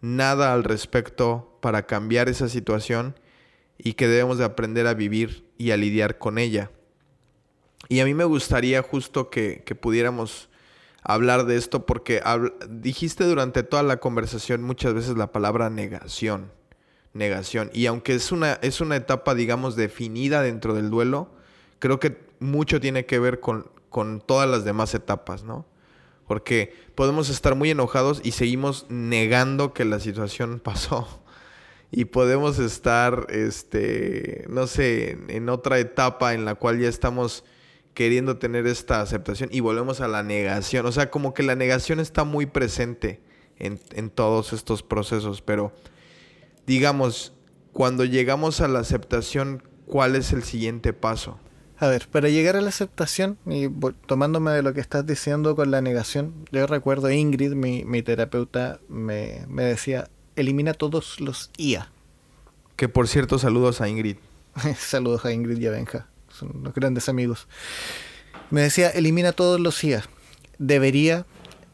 [0.00, 3.18] nada al respecto para cambiar esa situación
[3.78, 6.70] y que debemos de aprender a vivir y a lidiar con ella.
[7.88, 10.48] Y a mí me gustaría justo que, que pudiéramos
[11.04, 12.22] hablar de esto porque
[12.68, 16.50] dijiste durante toda la conversación muchas veces la palabra negación.
[17.12, 17.70] Negación.
[17.72, 21.30] Y aunque es una, es una etapa, digamos, definida dentro del duelo,
[21.78, 25.64] creo que mucho tiene que ver con, con todas las demás etapas, ¿no?
[26.26, 31.22] Porque podemos estar muy enojados y seguimos negando que la situación pasó.
[31.92, 37.44] Y podemos estar, este, no sé, en otra etapa en la cual ya estamos
[37.94, 40.84] queriendo tener esta aceptación y volvemos a la negación.
[40.86, 43.20] O sea, como que la negación está muy presente
[43.58, 45.72] en, en todos estos procesos, pero
[46.66, 47.32] digamos,
[47.72, 51.38] cuando llegamos a la aceptación, ¿cuál es el siguiente paso?
[51.78, 53.68] A ver, para llegar a la aceptación, y
[54.06, 58.80] tomándome de lo que estás diciendo con la negación, yo recuerdo Ingrid, mi, mi terapeuta,
[58.88, 61.90] me, me, decía, elimina todos los IA.
[62.76, 64.16] Que por cierto, saludos a Ingrid.
[64.78, 67.46] saludos a Ingrid y a Benja son los grandes amigos.
[68.50, 70.04] Me decía, elimina todos los IA.
[70.58, 71.26] Debería,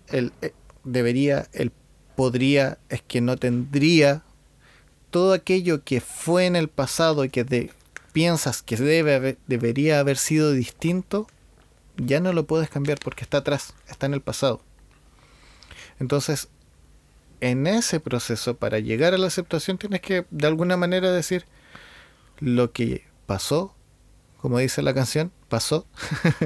[0.09, 0.53] el, eh,
[0.85, 1.73] debería, el
[2.17, 4.23] podría, es que no tendría.
[5.11, 7.71] Todo aquello que fue en el pasado y que
[8.13, 11.27] piensas que debe debería haber sido distinto,
[11.97, 14.63] ya no lo puedes cambiar porque está atrás, está en el pasado.
[15.99, 16.49] Entonces,
[17.41, 21.45] en ese proceso, para llegar a la aceptación, tienes que de alguna manera decir,
[22.39, 23.75] lo que pasó
[24.41, 25.87] como dice la canción, pasó,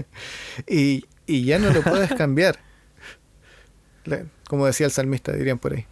[0.69, 2.59] y, y ya no lo puedes cambiar.
[4.49, 5.87] Como decía el salmista, dirían por ahí.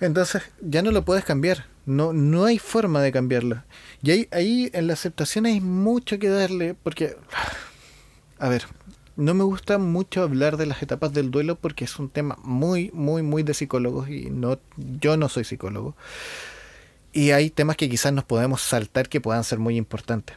[0.00, 1.66] Entonces, ya no lo puedes cambiar.
[1.84, 3.62] No, no hay forma de cambiarlo.
[4.02, 7.16] Y ahí, ahí en la aceptación hay mucho que darle, porque,
[8.38, 8.64] a ver,
[9.16, 12.90] no me gusta mucho hablar de las etapas del duelo porque es un tema muy,
[12.94, 15.94] muy, muy de psicólogos y no, yo no soy psicólogo.
[17.12, 20.36] Y hay temas que quizás nos podemos saltar que puedan ser muy importantes.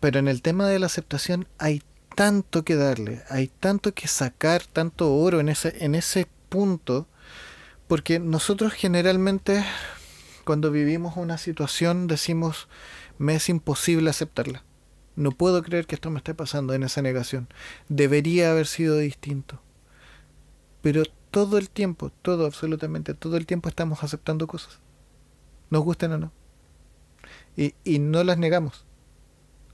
[0.00, 1.82] Pero en el tema de la aceptación hay
[2.14, 7.06] tanto que darle, hay tanto que sacar, tanto oro en ese, en ese punto,
[7.88, 9.64] porque nosotros generalmente
[10.46, 12.68] cuando vivimos una situación decimos,
[13.18, 14.62] me es imposible aceptarla.
[15.16, 17.48] No puedo creer que esto me esté pasando en esa negación.
[17.88, 19.60] Debería haber sido distinto.
[20.82, 24.78] Pero todo el tiempo, todo, absolutamente todo el tiempo estamos aceptando cosas.
[25.68, 26.32] Nos gusten o no.
[27.56, 28.85] Y, y no las negamos.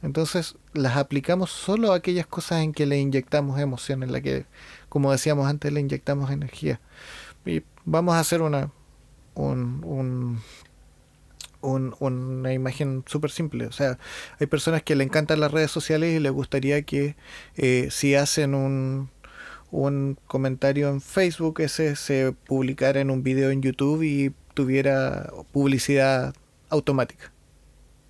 [0.02, 4.46] Entonces las aplicamos solo a aquellas cosas en que le inyectamos emoción, en la que,
[4.88, 6.80] como decíamos antes, le inyectamos energía.
[7.46, 8.70] Y vamos a hacer una,
[9.34, 10.42] un, un
[11.62, 13.66] una imagen súper simple.
[13.66, 13.98] O sea,
[14.40, 17.16] hay personas que le encantan las redes sociales y les gustaría que
[17.56, 19.10] eh, si hacen un,
[19.70, 26.34] un comentario en Facebook, ese se publicara en un video en YouTube y tuviera publicidad
[26.68, 27.32] automática.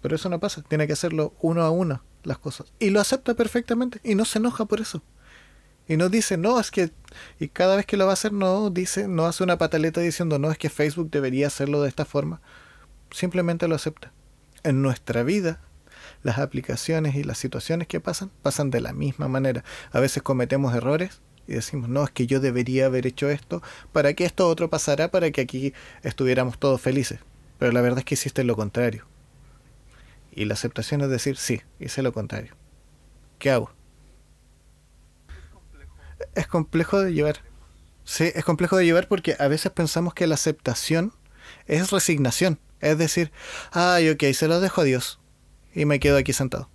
[0.03, 2.73] Pero eso no pasa, tiene que hacerlo uno a uno las cosas.
[2.79, 5.03] Y lo acepta perfectamente y no se enoja por eso.
[5.88, 6.91] Y no dice, no, es que.
[7.41, 10.38] Y cada vez que lo va a hacer, no dice, no hace una pataleta diciendo,
[10.38, 12.41] no, es que Facebook debería hacerlo de esta forma
[13.12, 14.12] simplemente lo acepta.
[14.62, 15.61] En nuestra vida,
[16.23, 19.65] las aplicaciones y las situaciones que pasan pasan de la misma manera.
[19.91, 23.62] A veces cometemos errores y decimos, no, es que yo debería haber hecho esto
[23.93, 27.21] para que esto otro pasara, para que aquí estuviéramos todos felices.
[27.59, 29.07] Pero la verdad es que hiciste lo contrario.
[30.33, 32.55] Y la aceptación es decir, sí, hice lo contrario.
[33.38, 33.71] ¿Qué hago?
[36.35, 37.40] Es complejo de llevar.
[38.05, 41.12] Sí, es complejo de llevar porque a veces pensamos que la aceptación
[41.66, 42.59] es resignación.
[42.81, 43.31] Es decir,
[43.73, 45.21] ay, ok, se lo dejo a Dios.
[45.75, 46.68] Y me quedo aquí sentado.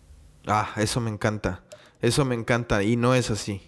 [0.46, 1.64] Ah, eso me encanta.
[2.02, 2.84] Eso me encanta.
[2.84, 3.62] Y no es así.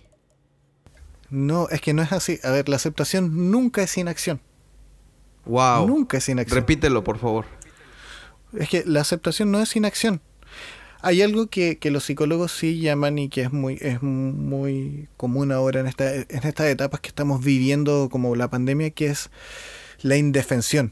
[1.29, 2.39] No, es que no es así.
[2.43, 4.41] A ver, la aceptación nunca es inacción.
[5.45, 5.87] Wow.
[5.87, 6.59] Nunca es inacción.
[6.59, 7.45] Repítelo, por favor.
[8.53, 10.21] Es que la aceptación no es inacción.
[11.01, 15.51] Hay algo que, que, los psicólogos sí llaman y que es muy, es muy común
[15.53, 19.29] ahora en, esta, en estas etapas que estamos viviendo como la pandemia, que es
[20.01, 20.91] la indefensión.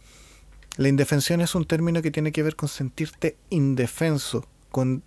[0.78, 5.04] La indefensión es un término que tiene que ver con sentirte indefenso, con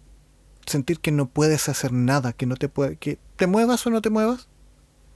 [0.66, 4.02] sentir que no puedes hacer nada, que no te puede, que te muevas o no
[4.02, 4.48] te muevas,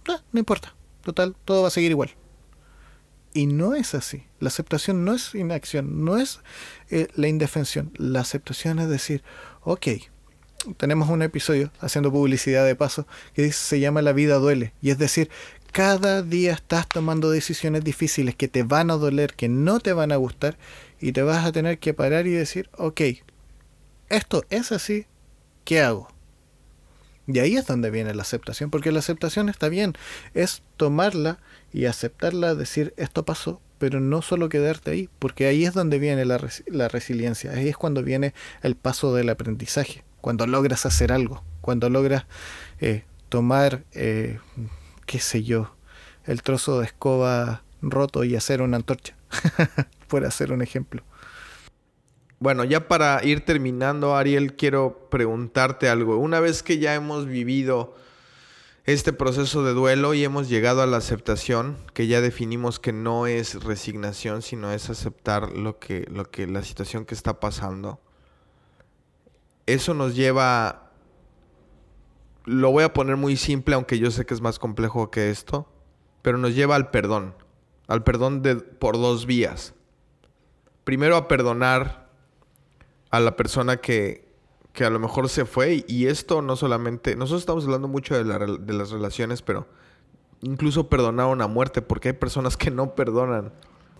[0.08, 2.10] ah, no importa, total, todo va a seguir igual.
[3.34, 4.24] Y no es así.
[4.38, 6.40] La aceptación no es inacción, no es
[6.88, 7.92] eh, la indefensión.
[7.96, 9.22] La aceptación es decir,
[9.62, 9.88] ok,
[10.76, 14.72] tenemos un episodio haciendo publicidad de paso que se llama La vida duele.
[14.80, 15.30] Y es decir,
[15.72, 20.12] cada día estás tomando decisiones difíciles que te van a doler, que no te van
[20.12, 20.56] a gustar,
[21.00, 23.00] y te vas a tener que parar y decir, ok,
[24.08, 25.06] esto es así,
[25.64, 26.13] ¿qué hago?
[27.26, 29.94] Y ahí es donde viene la aceptación, porque la aceptación está bien,
[30.34, 31.38] es tomarla
[31.72, 36.24] y aceptarla, decir, esto pasó, pero no solo quedarte ahí, porque ahí es donde viene
[36.24, 41.42] la, la resiliencia, ahí es cuando viene el paso del aprendizaje, cuando logras hacer algo,
[41.60, 42.26] cuando logras
[42.80, 43.84] eh, tomar...
[43.92, 44.38] Eh,
[45.06, 45.74] qué sé yo,
[46.24, 49.16] el trozo de escoba roto y hacer una antorcha,
[50.08, 51.02] por hacer un ejemplo.
[52.40, 56.18] Bueno, ya para ir terminando, Ariel, quiero preguntarte algo.
[56.18, 57.94] Una vez que ya hemos vivido
[58.84, 63.26] este proceso de duelo y hemos llegado a la aceptación, que ya definimos que no
[63.26, 68.00] es resignación, sino es aceptar lo que, lo que, la situación que está pasando.
[69.66, 70.84] Eso nos lleva
[72.44, 75.66] lo voy a poner muy simple, aunque yo sé que es más complejo que esto,
[76.22, 77.34] pero nos lleva al perdón,
[77.86, 79.74] al perdón de, por dos vías.
[80.84, 82.03] Primero a perdonar
[83.14, 84.26] a la persona que,
[84.72, 88.24] que a lo mejor se fue y, esto no solamente, nosotros estamos hablando mucho de,
[88.24, 89.68] de las relaciones, pero
[90.42, 93.52] incluso perdonar una muerte, porque hay personas que no perdonan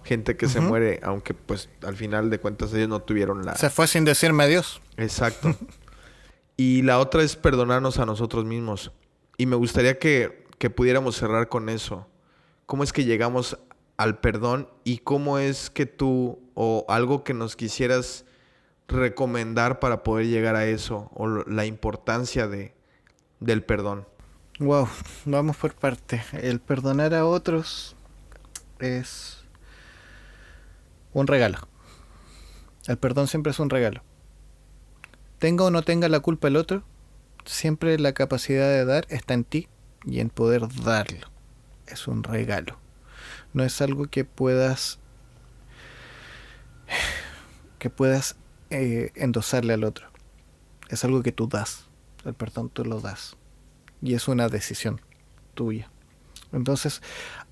[0.03, 3.55] gente que se muere, aunque pues al final de cuentas ellos no tuvieron la...
[3.55, 4.81] Se fue sin decirme adiós.
[4.97, 5.55] Exacto.
[6.57, 8.93] Y la otra es perdonarnos a nosotros mismos.
[9.37, 12.07] Y me gustaría que, que pudiéramos cerrar con eso.
[12.67, 13.59] ¿Cómo es que llegamos
[13.97, 18.25] al perdón y cómo es que tú o algo que nos quisieras
[18.89, 22.75] recomendar para poder llegar a eso o la importancia de,
[23.41, 24.07] del perdón?
[24.61, 24.89] Wow,
[25.25, 26.23] vamos por parte.
[26.33, 27.97] El perdonar a otros
[28.79, 29.45] es
[31.13, 31.59] un regalo.
[32.87, 34.03] El perdón siempre es un regalo
[35.45, 36.85] tenga o no tenga la culpa el otro,
[37.45, 39.69] Siempre la capacidad de dar está en ti
[40.07, 41.31] y en poder darlo.
[41.87, 42.79] Es un regalo.
[43.53, 44.99] No es algo que puedas
[47.79, 48.37] que puedas
[48.71, 50.09] eh, endosarle al otro.
[50.89, 51.87] Es algo que tú das.
[52.25, 53.37] El perdón tú lo das.
[54.03, 55.01] Y es una decisión
[55.55, 55.91] tuya.
[56.53, 57.03] Entonces,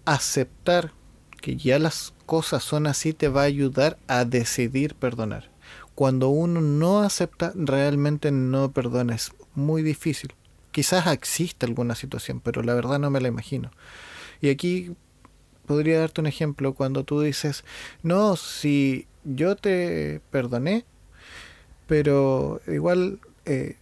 [0.04, 0.92] aceptar
[1.40, 5.50] que ya las cosas son así te va a ayudar a decidir perdonar.
[5.94, 9.14] Cuando uno no acepta, realmente no perdona.
[9.14, 10.34] Es muy difícil.
[10.70, 13.70] Quizás exista alguna situación, pero la verdad no me la imagino.
[14.40, 14.94] Y aquí
[15.66, 17.64] podría darte un ejemplo cuando tú dices,
[18.02, 20.84] no, si yo te perdoné,
[21.92, 23.76] pero igual eh,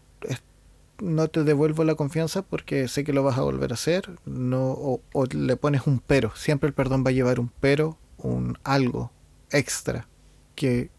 [0.98, 4.72] no te devuelvo la confianza porque sé que lo vas a volver a hacer, no,
[5.12, 6.34] o, le pones un pero.
[6.34, 9.12] Siempre el perdón va a llevar un pero, un algo
[9.52, 10.08] extra
[10.56, 10.90] que,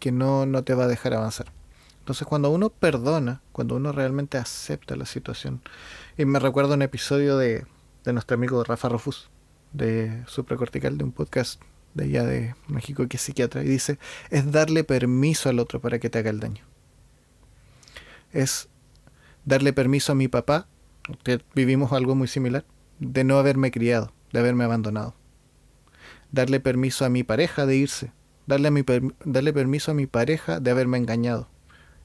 [0.00, 1.52] que no, no te va a dejar avanzar.
[2.00, 5.62] Entonces cuando uno perdona, cuando uno realmente acepta la situación,
[6.18, 7.64] y me recuerdo un episodio de,
[8.02, 9.30] de nuestro amigo Rafa Rofus,
[9.72, 11.62] de Supracortical, de un podcast
[11.96, 13.98] de allá de México que es psiquiatra, y dice,
[14.30, 16.62] es darle permiso al otro para que te haga el daño.
[18.32, 18.68] Es
[19.44, 20.68] darle permiso a mi papá,
[21.24, 22.64] que vivimos algo muy similar,
[22.98, 25.14] de no haberme criado, de haberme abandonado.
[26.32, 28.12] Darle permiso a mi pareja de irse,
[28.46, 28.84] darle,
[29.24, 31.48] darle permiso a mi pareja de haberme engañado.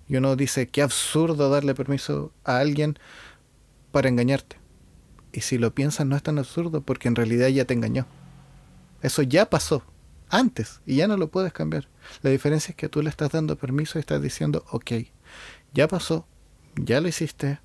[0.08, 2.98] Y uno dice, qué absurdo darle permiso a alguien
[3.92, 4.58] para engañarte.
[5.34, 8.06] Y si lo piensas no es tan absurdo porque en realidad ya te engañó.
[9.02, 9.84] Eso ya pasó
[10.30, 11.88] antes y ya no lo puedes cambiar.
[12.22, 14.92] La diferencia es que tú le estás dando permiso y estás diciendo, ok,
[15.74, 16.26] ya pasó,
[16.76, 17.60] ya lo hiciste,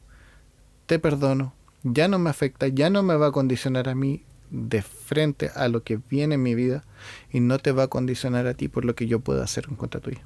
[0.86, 4.82] te perdono, ya no me afecta, ya no me va a condicionar a mí de
[4.82, 6.84] frente a lo que viene en mi vida
[7.32, 9.76] y no te va a condicionar a ti por lo que yo pueda hacer en
[9.76, 10.24] contra tuya.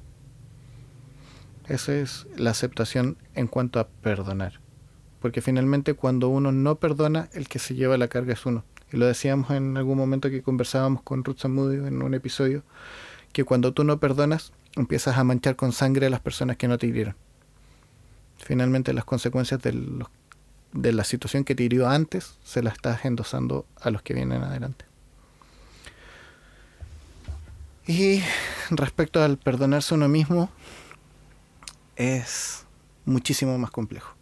[1.67, 4.59] Esa es la aceptación en cuanto a perdonar.
[5.19, 8.65] Porque finalmente cuando uno no perdona, el que se lleva la carga es uno.
[8.91, 12.63] Y lo decíamos en algún momento que conversábamos con Ruth Samudio en un episodio,
[13.31, 16.77] que cuando tú no perdonas, empiezas a manchar con sangre a las personas que no
[16.77, 17.15] te hirieron.
[18.37, 20.09] Finalmente las consecuencias de, los,
[20.73, 24.43] de la situación que te hirió antes se las estás endosando a los que vienen
[24.43, 24.85] adelante.
[27.87, 28.21] Y
[28.69, 30.49] respecto al perdonarse uno mismo,
[31.95, 32.65] es
[33.05, 34.15] muchísimo más complejo.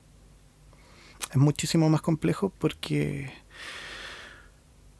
[1.31, 3.31] Es muchísimo más complejo porque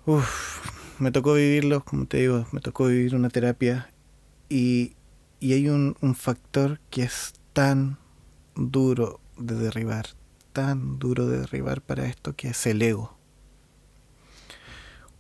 [0.10, 3.92] uf, me tocó vivirlo, como te digo, me tocó vivir una terapia
[4.50, 4.96] y,
[5.40, 8.00] y hay un, un factor que es tan
[8.56, 10.08] duro de derribar,
[10.52, 13.16] tan duro de derribar para esto que es el ego.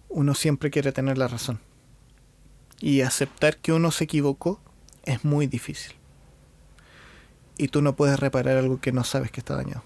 [0.09, 1.59] Uno siempre quiere tener la razón.
[2.81, 4.59] Y aceptar que uno se equivocó
[5.03, 5.93] es muy difícil.
[7.57, 9.83] Y tú no puedes reparar algo que no sabes que está dañado.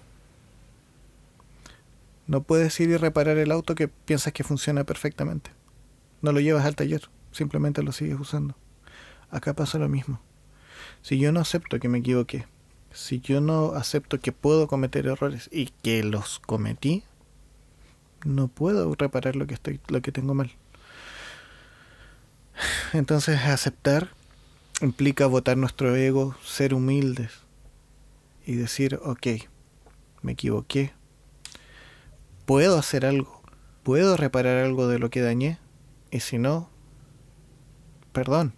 [2.26, 5.50] No puedes ir y reparar el auto que piensas que funciona perfectamente.
[6.22, 8.56] No lo llevas al taller, simplemente lo sigues usando.
[9.30, 10.20] Acá pasa lo mismo.
[11.02, 12.46] Si yo no acepto que me equivoqué,
[12.92, 17.02] si yo no acepto que puedo cometer errores y que los cometí,
[18.24, 20.52] no puedo reparar lo que estoy, lo que tengo mal.
[22.92, 24.08] Entonces aceptar
[24.80, 27.32] implica votar nuestro ego, ser humildes
[28.46, 29.26] y decir, ok,
[30.22, 30.92] me equivoqué,
[32.46, 33.42] puedo hacer algo,
[33.82, 35.58] puedo reparar algo de lo que dañé,
[36.10, 36.70] y si no,
[38.12, 38.54] perdón.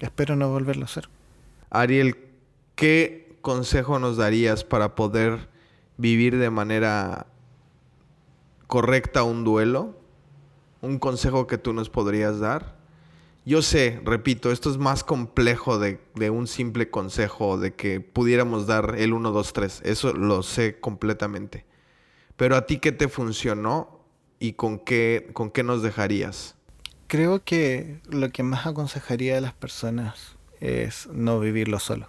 [0.00, 1.08] Espero no volverlo a hacer.
[1.68, 2.16] Ariel,
[2.74, 5.48] ¿qué consejo nos darías para poder
[5.98, 7.26] vivir de manera
[8.66, 9.98] correcta un duelo?
[10.80, 12.80] ¿Un consejo que tú nos podrías dar?
[13.44, 18.66] Yo sé, repito, esto es más complejo de, de, un simple consejo, de que pudiéramos
[18.66, 19.82] dar el 1, 2, 3.
[19.84, 21.64] Eso lo sé completamente.
[22.40, 24.00] Pero a ti, ¿qué te funcionó
[24.38, 26.54] y con qué, con qué nos dejarías?
[27.06, 32.08] Creo que lo que más aconsejaría a las personas es no vivirlo solo.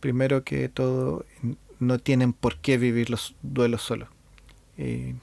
[0.00, 1.24] Primero que todo,
[1.78, 4.08] no tienen por qué vivir los duelos solo.
[4.76, 5.14] Eh,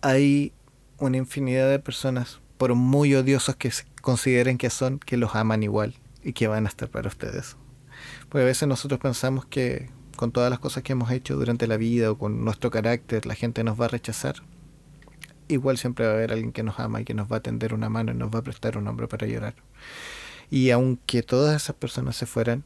[0.00, 0.52] hay
[0.98, 3.70] una infinidad de personas, por muy odiosos que
[4.00, 7.56] consideren que son, que los aman igual y que van a estar para ustedes.
[8.28, 11.76] Porque a veces nosotros pensamos que con todas las cosas que hemos hecho durante la
[11.76, 14.36] vida o con nuestro carácter, la gente nos va a rechazar.
[15.48, 17.74] Igual siempre va a haber alguien que nos ama y que nos va a tender
[17.74, 19.54] una mano y nos va a prestar un hombro para llorar.
[20.50, 22.64] Y aunque todas esas personas se fueran,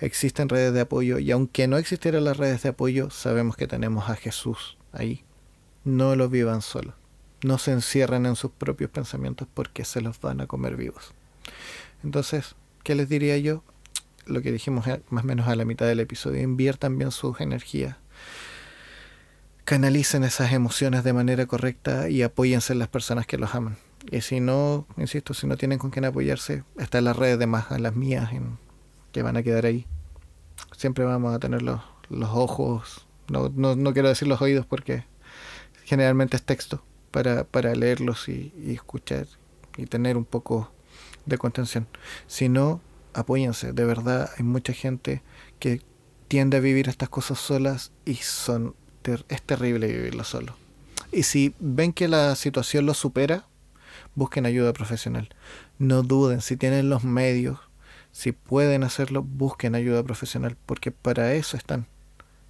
[0.00, 4.10] existen redes de apoyo y aunque no existieran las redes de apoyo, sabemos que tenemos
[4.10, 5.24] a Jesús ahí.
[5.84, 6.94] No lo vivan solos.
[7.44, 11.14] No se encierren en sus propios pensamientos porque se los van a comer vivos.
[12.02, 13.62] Entonces, ¿qué les diría yo?
[14.28, 17.96] Lo que dijimos más o menos a la mitad del episodio, inviertan bien sus energías,
[19.64, 23.76] canalicen esas emociones de manera correcta y apóyense en las personas que los aman.
[24.10, 27.70] Y si no, insisto, si no tienen con quién apoyarse, están las redes de más,
[27.78, 28.58] las mías, en,
[29.12, 29.86] que van a quedar ahí.
[30.76, 35.04] Siempre vamos a tener los, los ojos, no, no, no, quiero decir los oídos porque
[35.84, 39.26] generalmente es texto para, para leerlos y, y escuchar
[39.76, 40.70] y tener un poco
[41.26, 41.86] de contención.
[42.26, 42.80] Si no,
[43.14, 43.72] apóyense.
[43.72, 45.22] De verdad, hay mucha gente
[45.58, 45.82] que
[46.28, 48.74] tiende a vivir estas cosas solas y son
[49.28, 50.56] es terrible vivirlo solo.
[51.12, 53.46] Y si ven que la situación lo supera,
[54.14, 55.28] busquen ayuda profesional.
[55.78, 57.58] No duden, si tienen los medios,
[58.12, 61.86] si pueden hacerlo, busquen ayuda profesional, porque para eso están.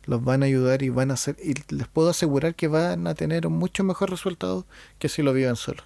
[0.05, 3.15] Los van a ayudar y van a hacer, y les puedo asegurar que van a
[3.15, 4.67] tener mucho mejor resultado
[4.99, 5.83] que si lo viven solo.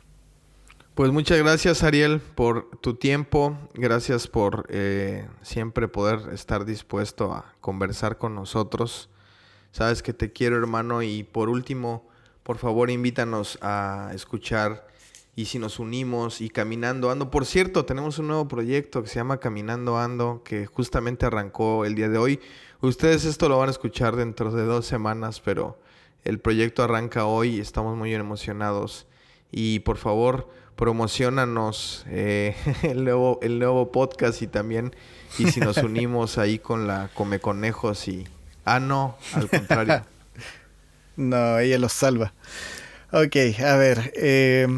[0.94, 7.54] Pues muchas gracias Ariel por tu tiempo, gracias por eh, siempre poder estar dispuesto a
[7.62, 9.08] conversar con nosotros.
[9.70, 12.06] Sabes que te quiero hermano y por último,
[12.42, 14.86] por favor invítanos a escuchar
[15.34, 17.30] y si nos unimos y caminando ando.
[17.30, 21.94] Por cierto, tenemos un nuevo proyecto que se llama Caminando Ando que justamente arrancó el
[21.94, 22.38] día de hoy.
[22.82, 25.78] Ustedes esto lo van a escuchar dentro de dos semanas, pero
[26.22, 29.06] el proyecto arranca hoy y estamos muy emocionados.
[29.50, 34.94] Y por favor, promocionanos eh, el, nuevo, el nuevo podcast y también,
[35.38, 38.26] y si nos unimos ahí con la Come Conejos y...
[38.64, 40.04] Ah, no, al contrario.
[41.16, 42.32] no, ella los salva.
[43.10, 44.12] Ok, a ver.
[44.16, 44.68] Eh,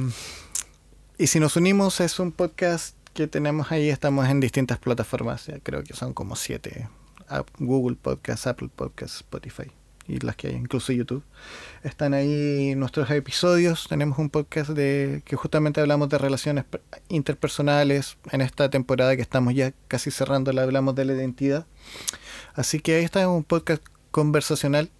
[1.18, 5.60] y si nos unimos es un podcast que tenemos ahí, estamos en distintas plataformas, ya
[5.60, 6.88] creo que son como siete.
[7.58, 9.70] Google Podcast, Apple Podcast, Spotify
[10.06, 11.22] y las que hay, incluso YouTube.
[11.82, 13.86] Están ahí nuestros episodios.
[13.88, 16.64] Tenemos un podcast de que justamente hablamos de relaciones
[17.08, 18.16] interpersonales.
[18.30, 21.66] En esta temporada que estamos ya casi cerrando, la hablamos de la identidad.
[22.54, 24.90] Así que ahí está un podcast conversacional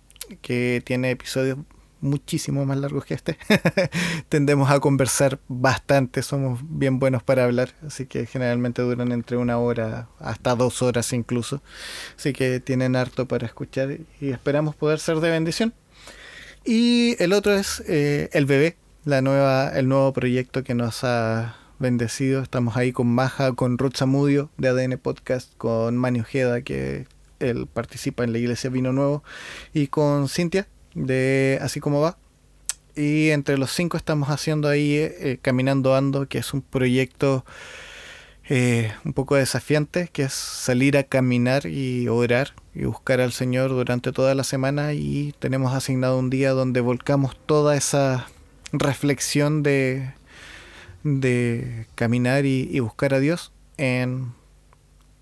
[0.40, 1.58] que tiene episodios
[2.04, 3.36] muchísimo más largos que este.
[4.28, 9.58] Tendemos a conversar bastante, somos bien buenos para hablar, así que generalmente duran entre una
[9.58, 11.62] hora hasta dos horas incluso.
[12.16, 15.74] Así que tienen harto para escuchar y esperamos poder ser de bendición.
[16.64, 21.56] Y el otro es eh, El Bebé, la nueva, el nuevo proyecto que nos ha
[21.78, 22.42] bendecido.
[22.42, 27.06] Estamos ahí con Maja, con Ruth Zamudio de ADN Podcast, con Mani Ojeda, que
[27.40, 29.22] él participa en la Iglesia Vino Nuevo,
[29.72, 32.16] y con Cintia, de Así como va.
[32.96, 37.44] Y entre los cinco estamos haciendo ahí eh, Caminando Ando, que es un proyecto
[38.48, 43.70] eh, un poco desafiante, que es salir a caminar y orar y buscar al Señor
[43.70, 44.92] durante toda la semana.
[44.92, 48.28] Y tenemos asignado un día donde volcamos toda esa
[48.72, 50.12] reflexión de,
[51.02, 54.32] de caminar y, y buscar a Dios en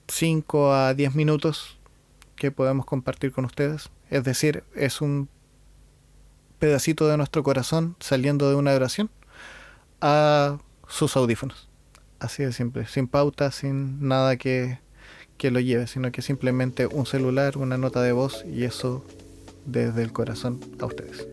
[0.09, 1.79] 5 a 10 minutos
[2.37, 3.91] que podemos compartir con ustedes.
[4.11, 5.29] Es decir, es un
[6.63, 9.11] pedacito de nuestro corazón saliendo de una oración
[10.01, 11.69] a sus audífonos.
[12.21, 14.79] Así de simple, sin pauta, sin nada que,
[15.39, 19.05] que lo lleve, sino que simplemente un celular, una nota de voz y eso
[19.67, 21.27] desde el corazón a ustedes.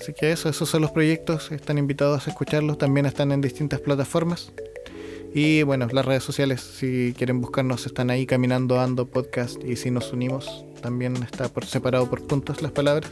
[0.00, 3.78] Así que eso, esos son los proyectos, están invitados a escucharlos, también están en distintas
[3.78, 4.50] plataformas.
[5.34, 9.62] Y bueno, las redes sociales, si quieren buscarnos, están ahí caminando, ando, podcast.
[9.62, 13.10] Y si nos unimos, también está por separado por puntos las palabras.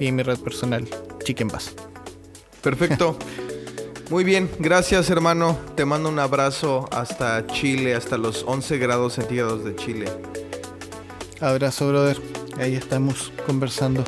[0.00, 0.88] Y mi red personal,
[1.24, 1.74] Chicken Bass.
[2.62, 3.16] Perfecto.
[4.10, 5.58] Muy bien, gracias hermano.
[5.74, 10.06] Te mando un abrazo hasta Chile, hasta los 11 grados centígrados de Chile.
[11.40, 12.20] Abrazo, brother.
[12.58, 14.04] Ahí estamos conversando.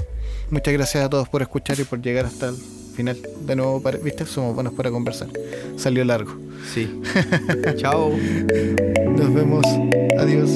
[0.51, 2.57] Muchas gracias a todos por escuchar y por llegar hasta el
[2.95, 3.16] final.
[3.47, 4.24] De nuevo, ¿viste?
[4.24, 5.28] Somos buenos para conversar.
[5.76, 6.36] Salió largo.
[6.72, 7.01] Sí.
[7.76, 8.11] Chao.
[9.16, 9.64] Nos vemos.
[10.18, 10.51] Adiós.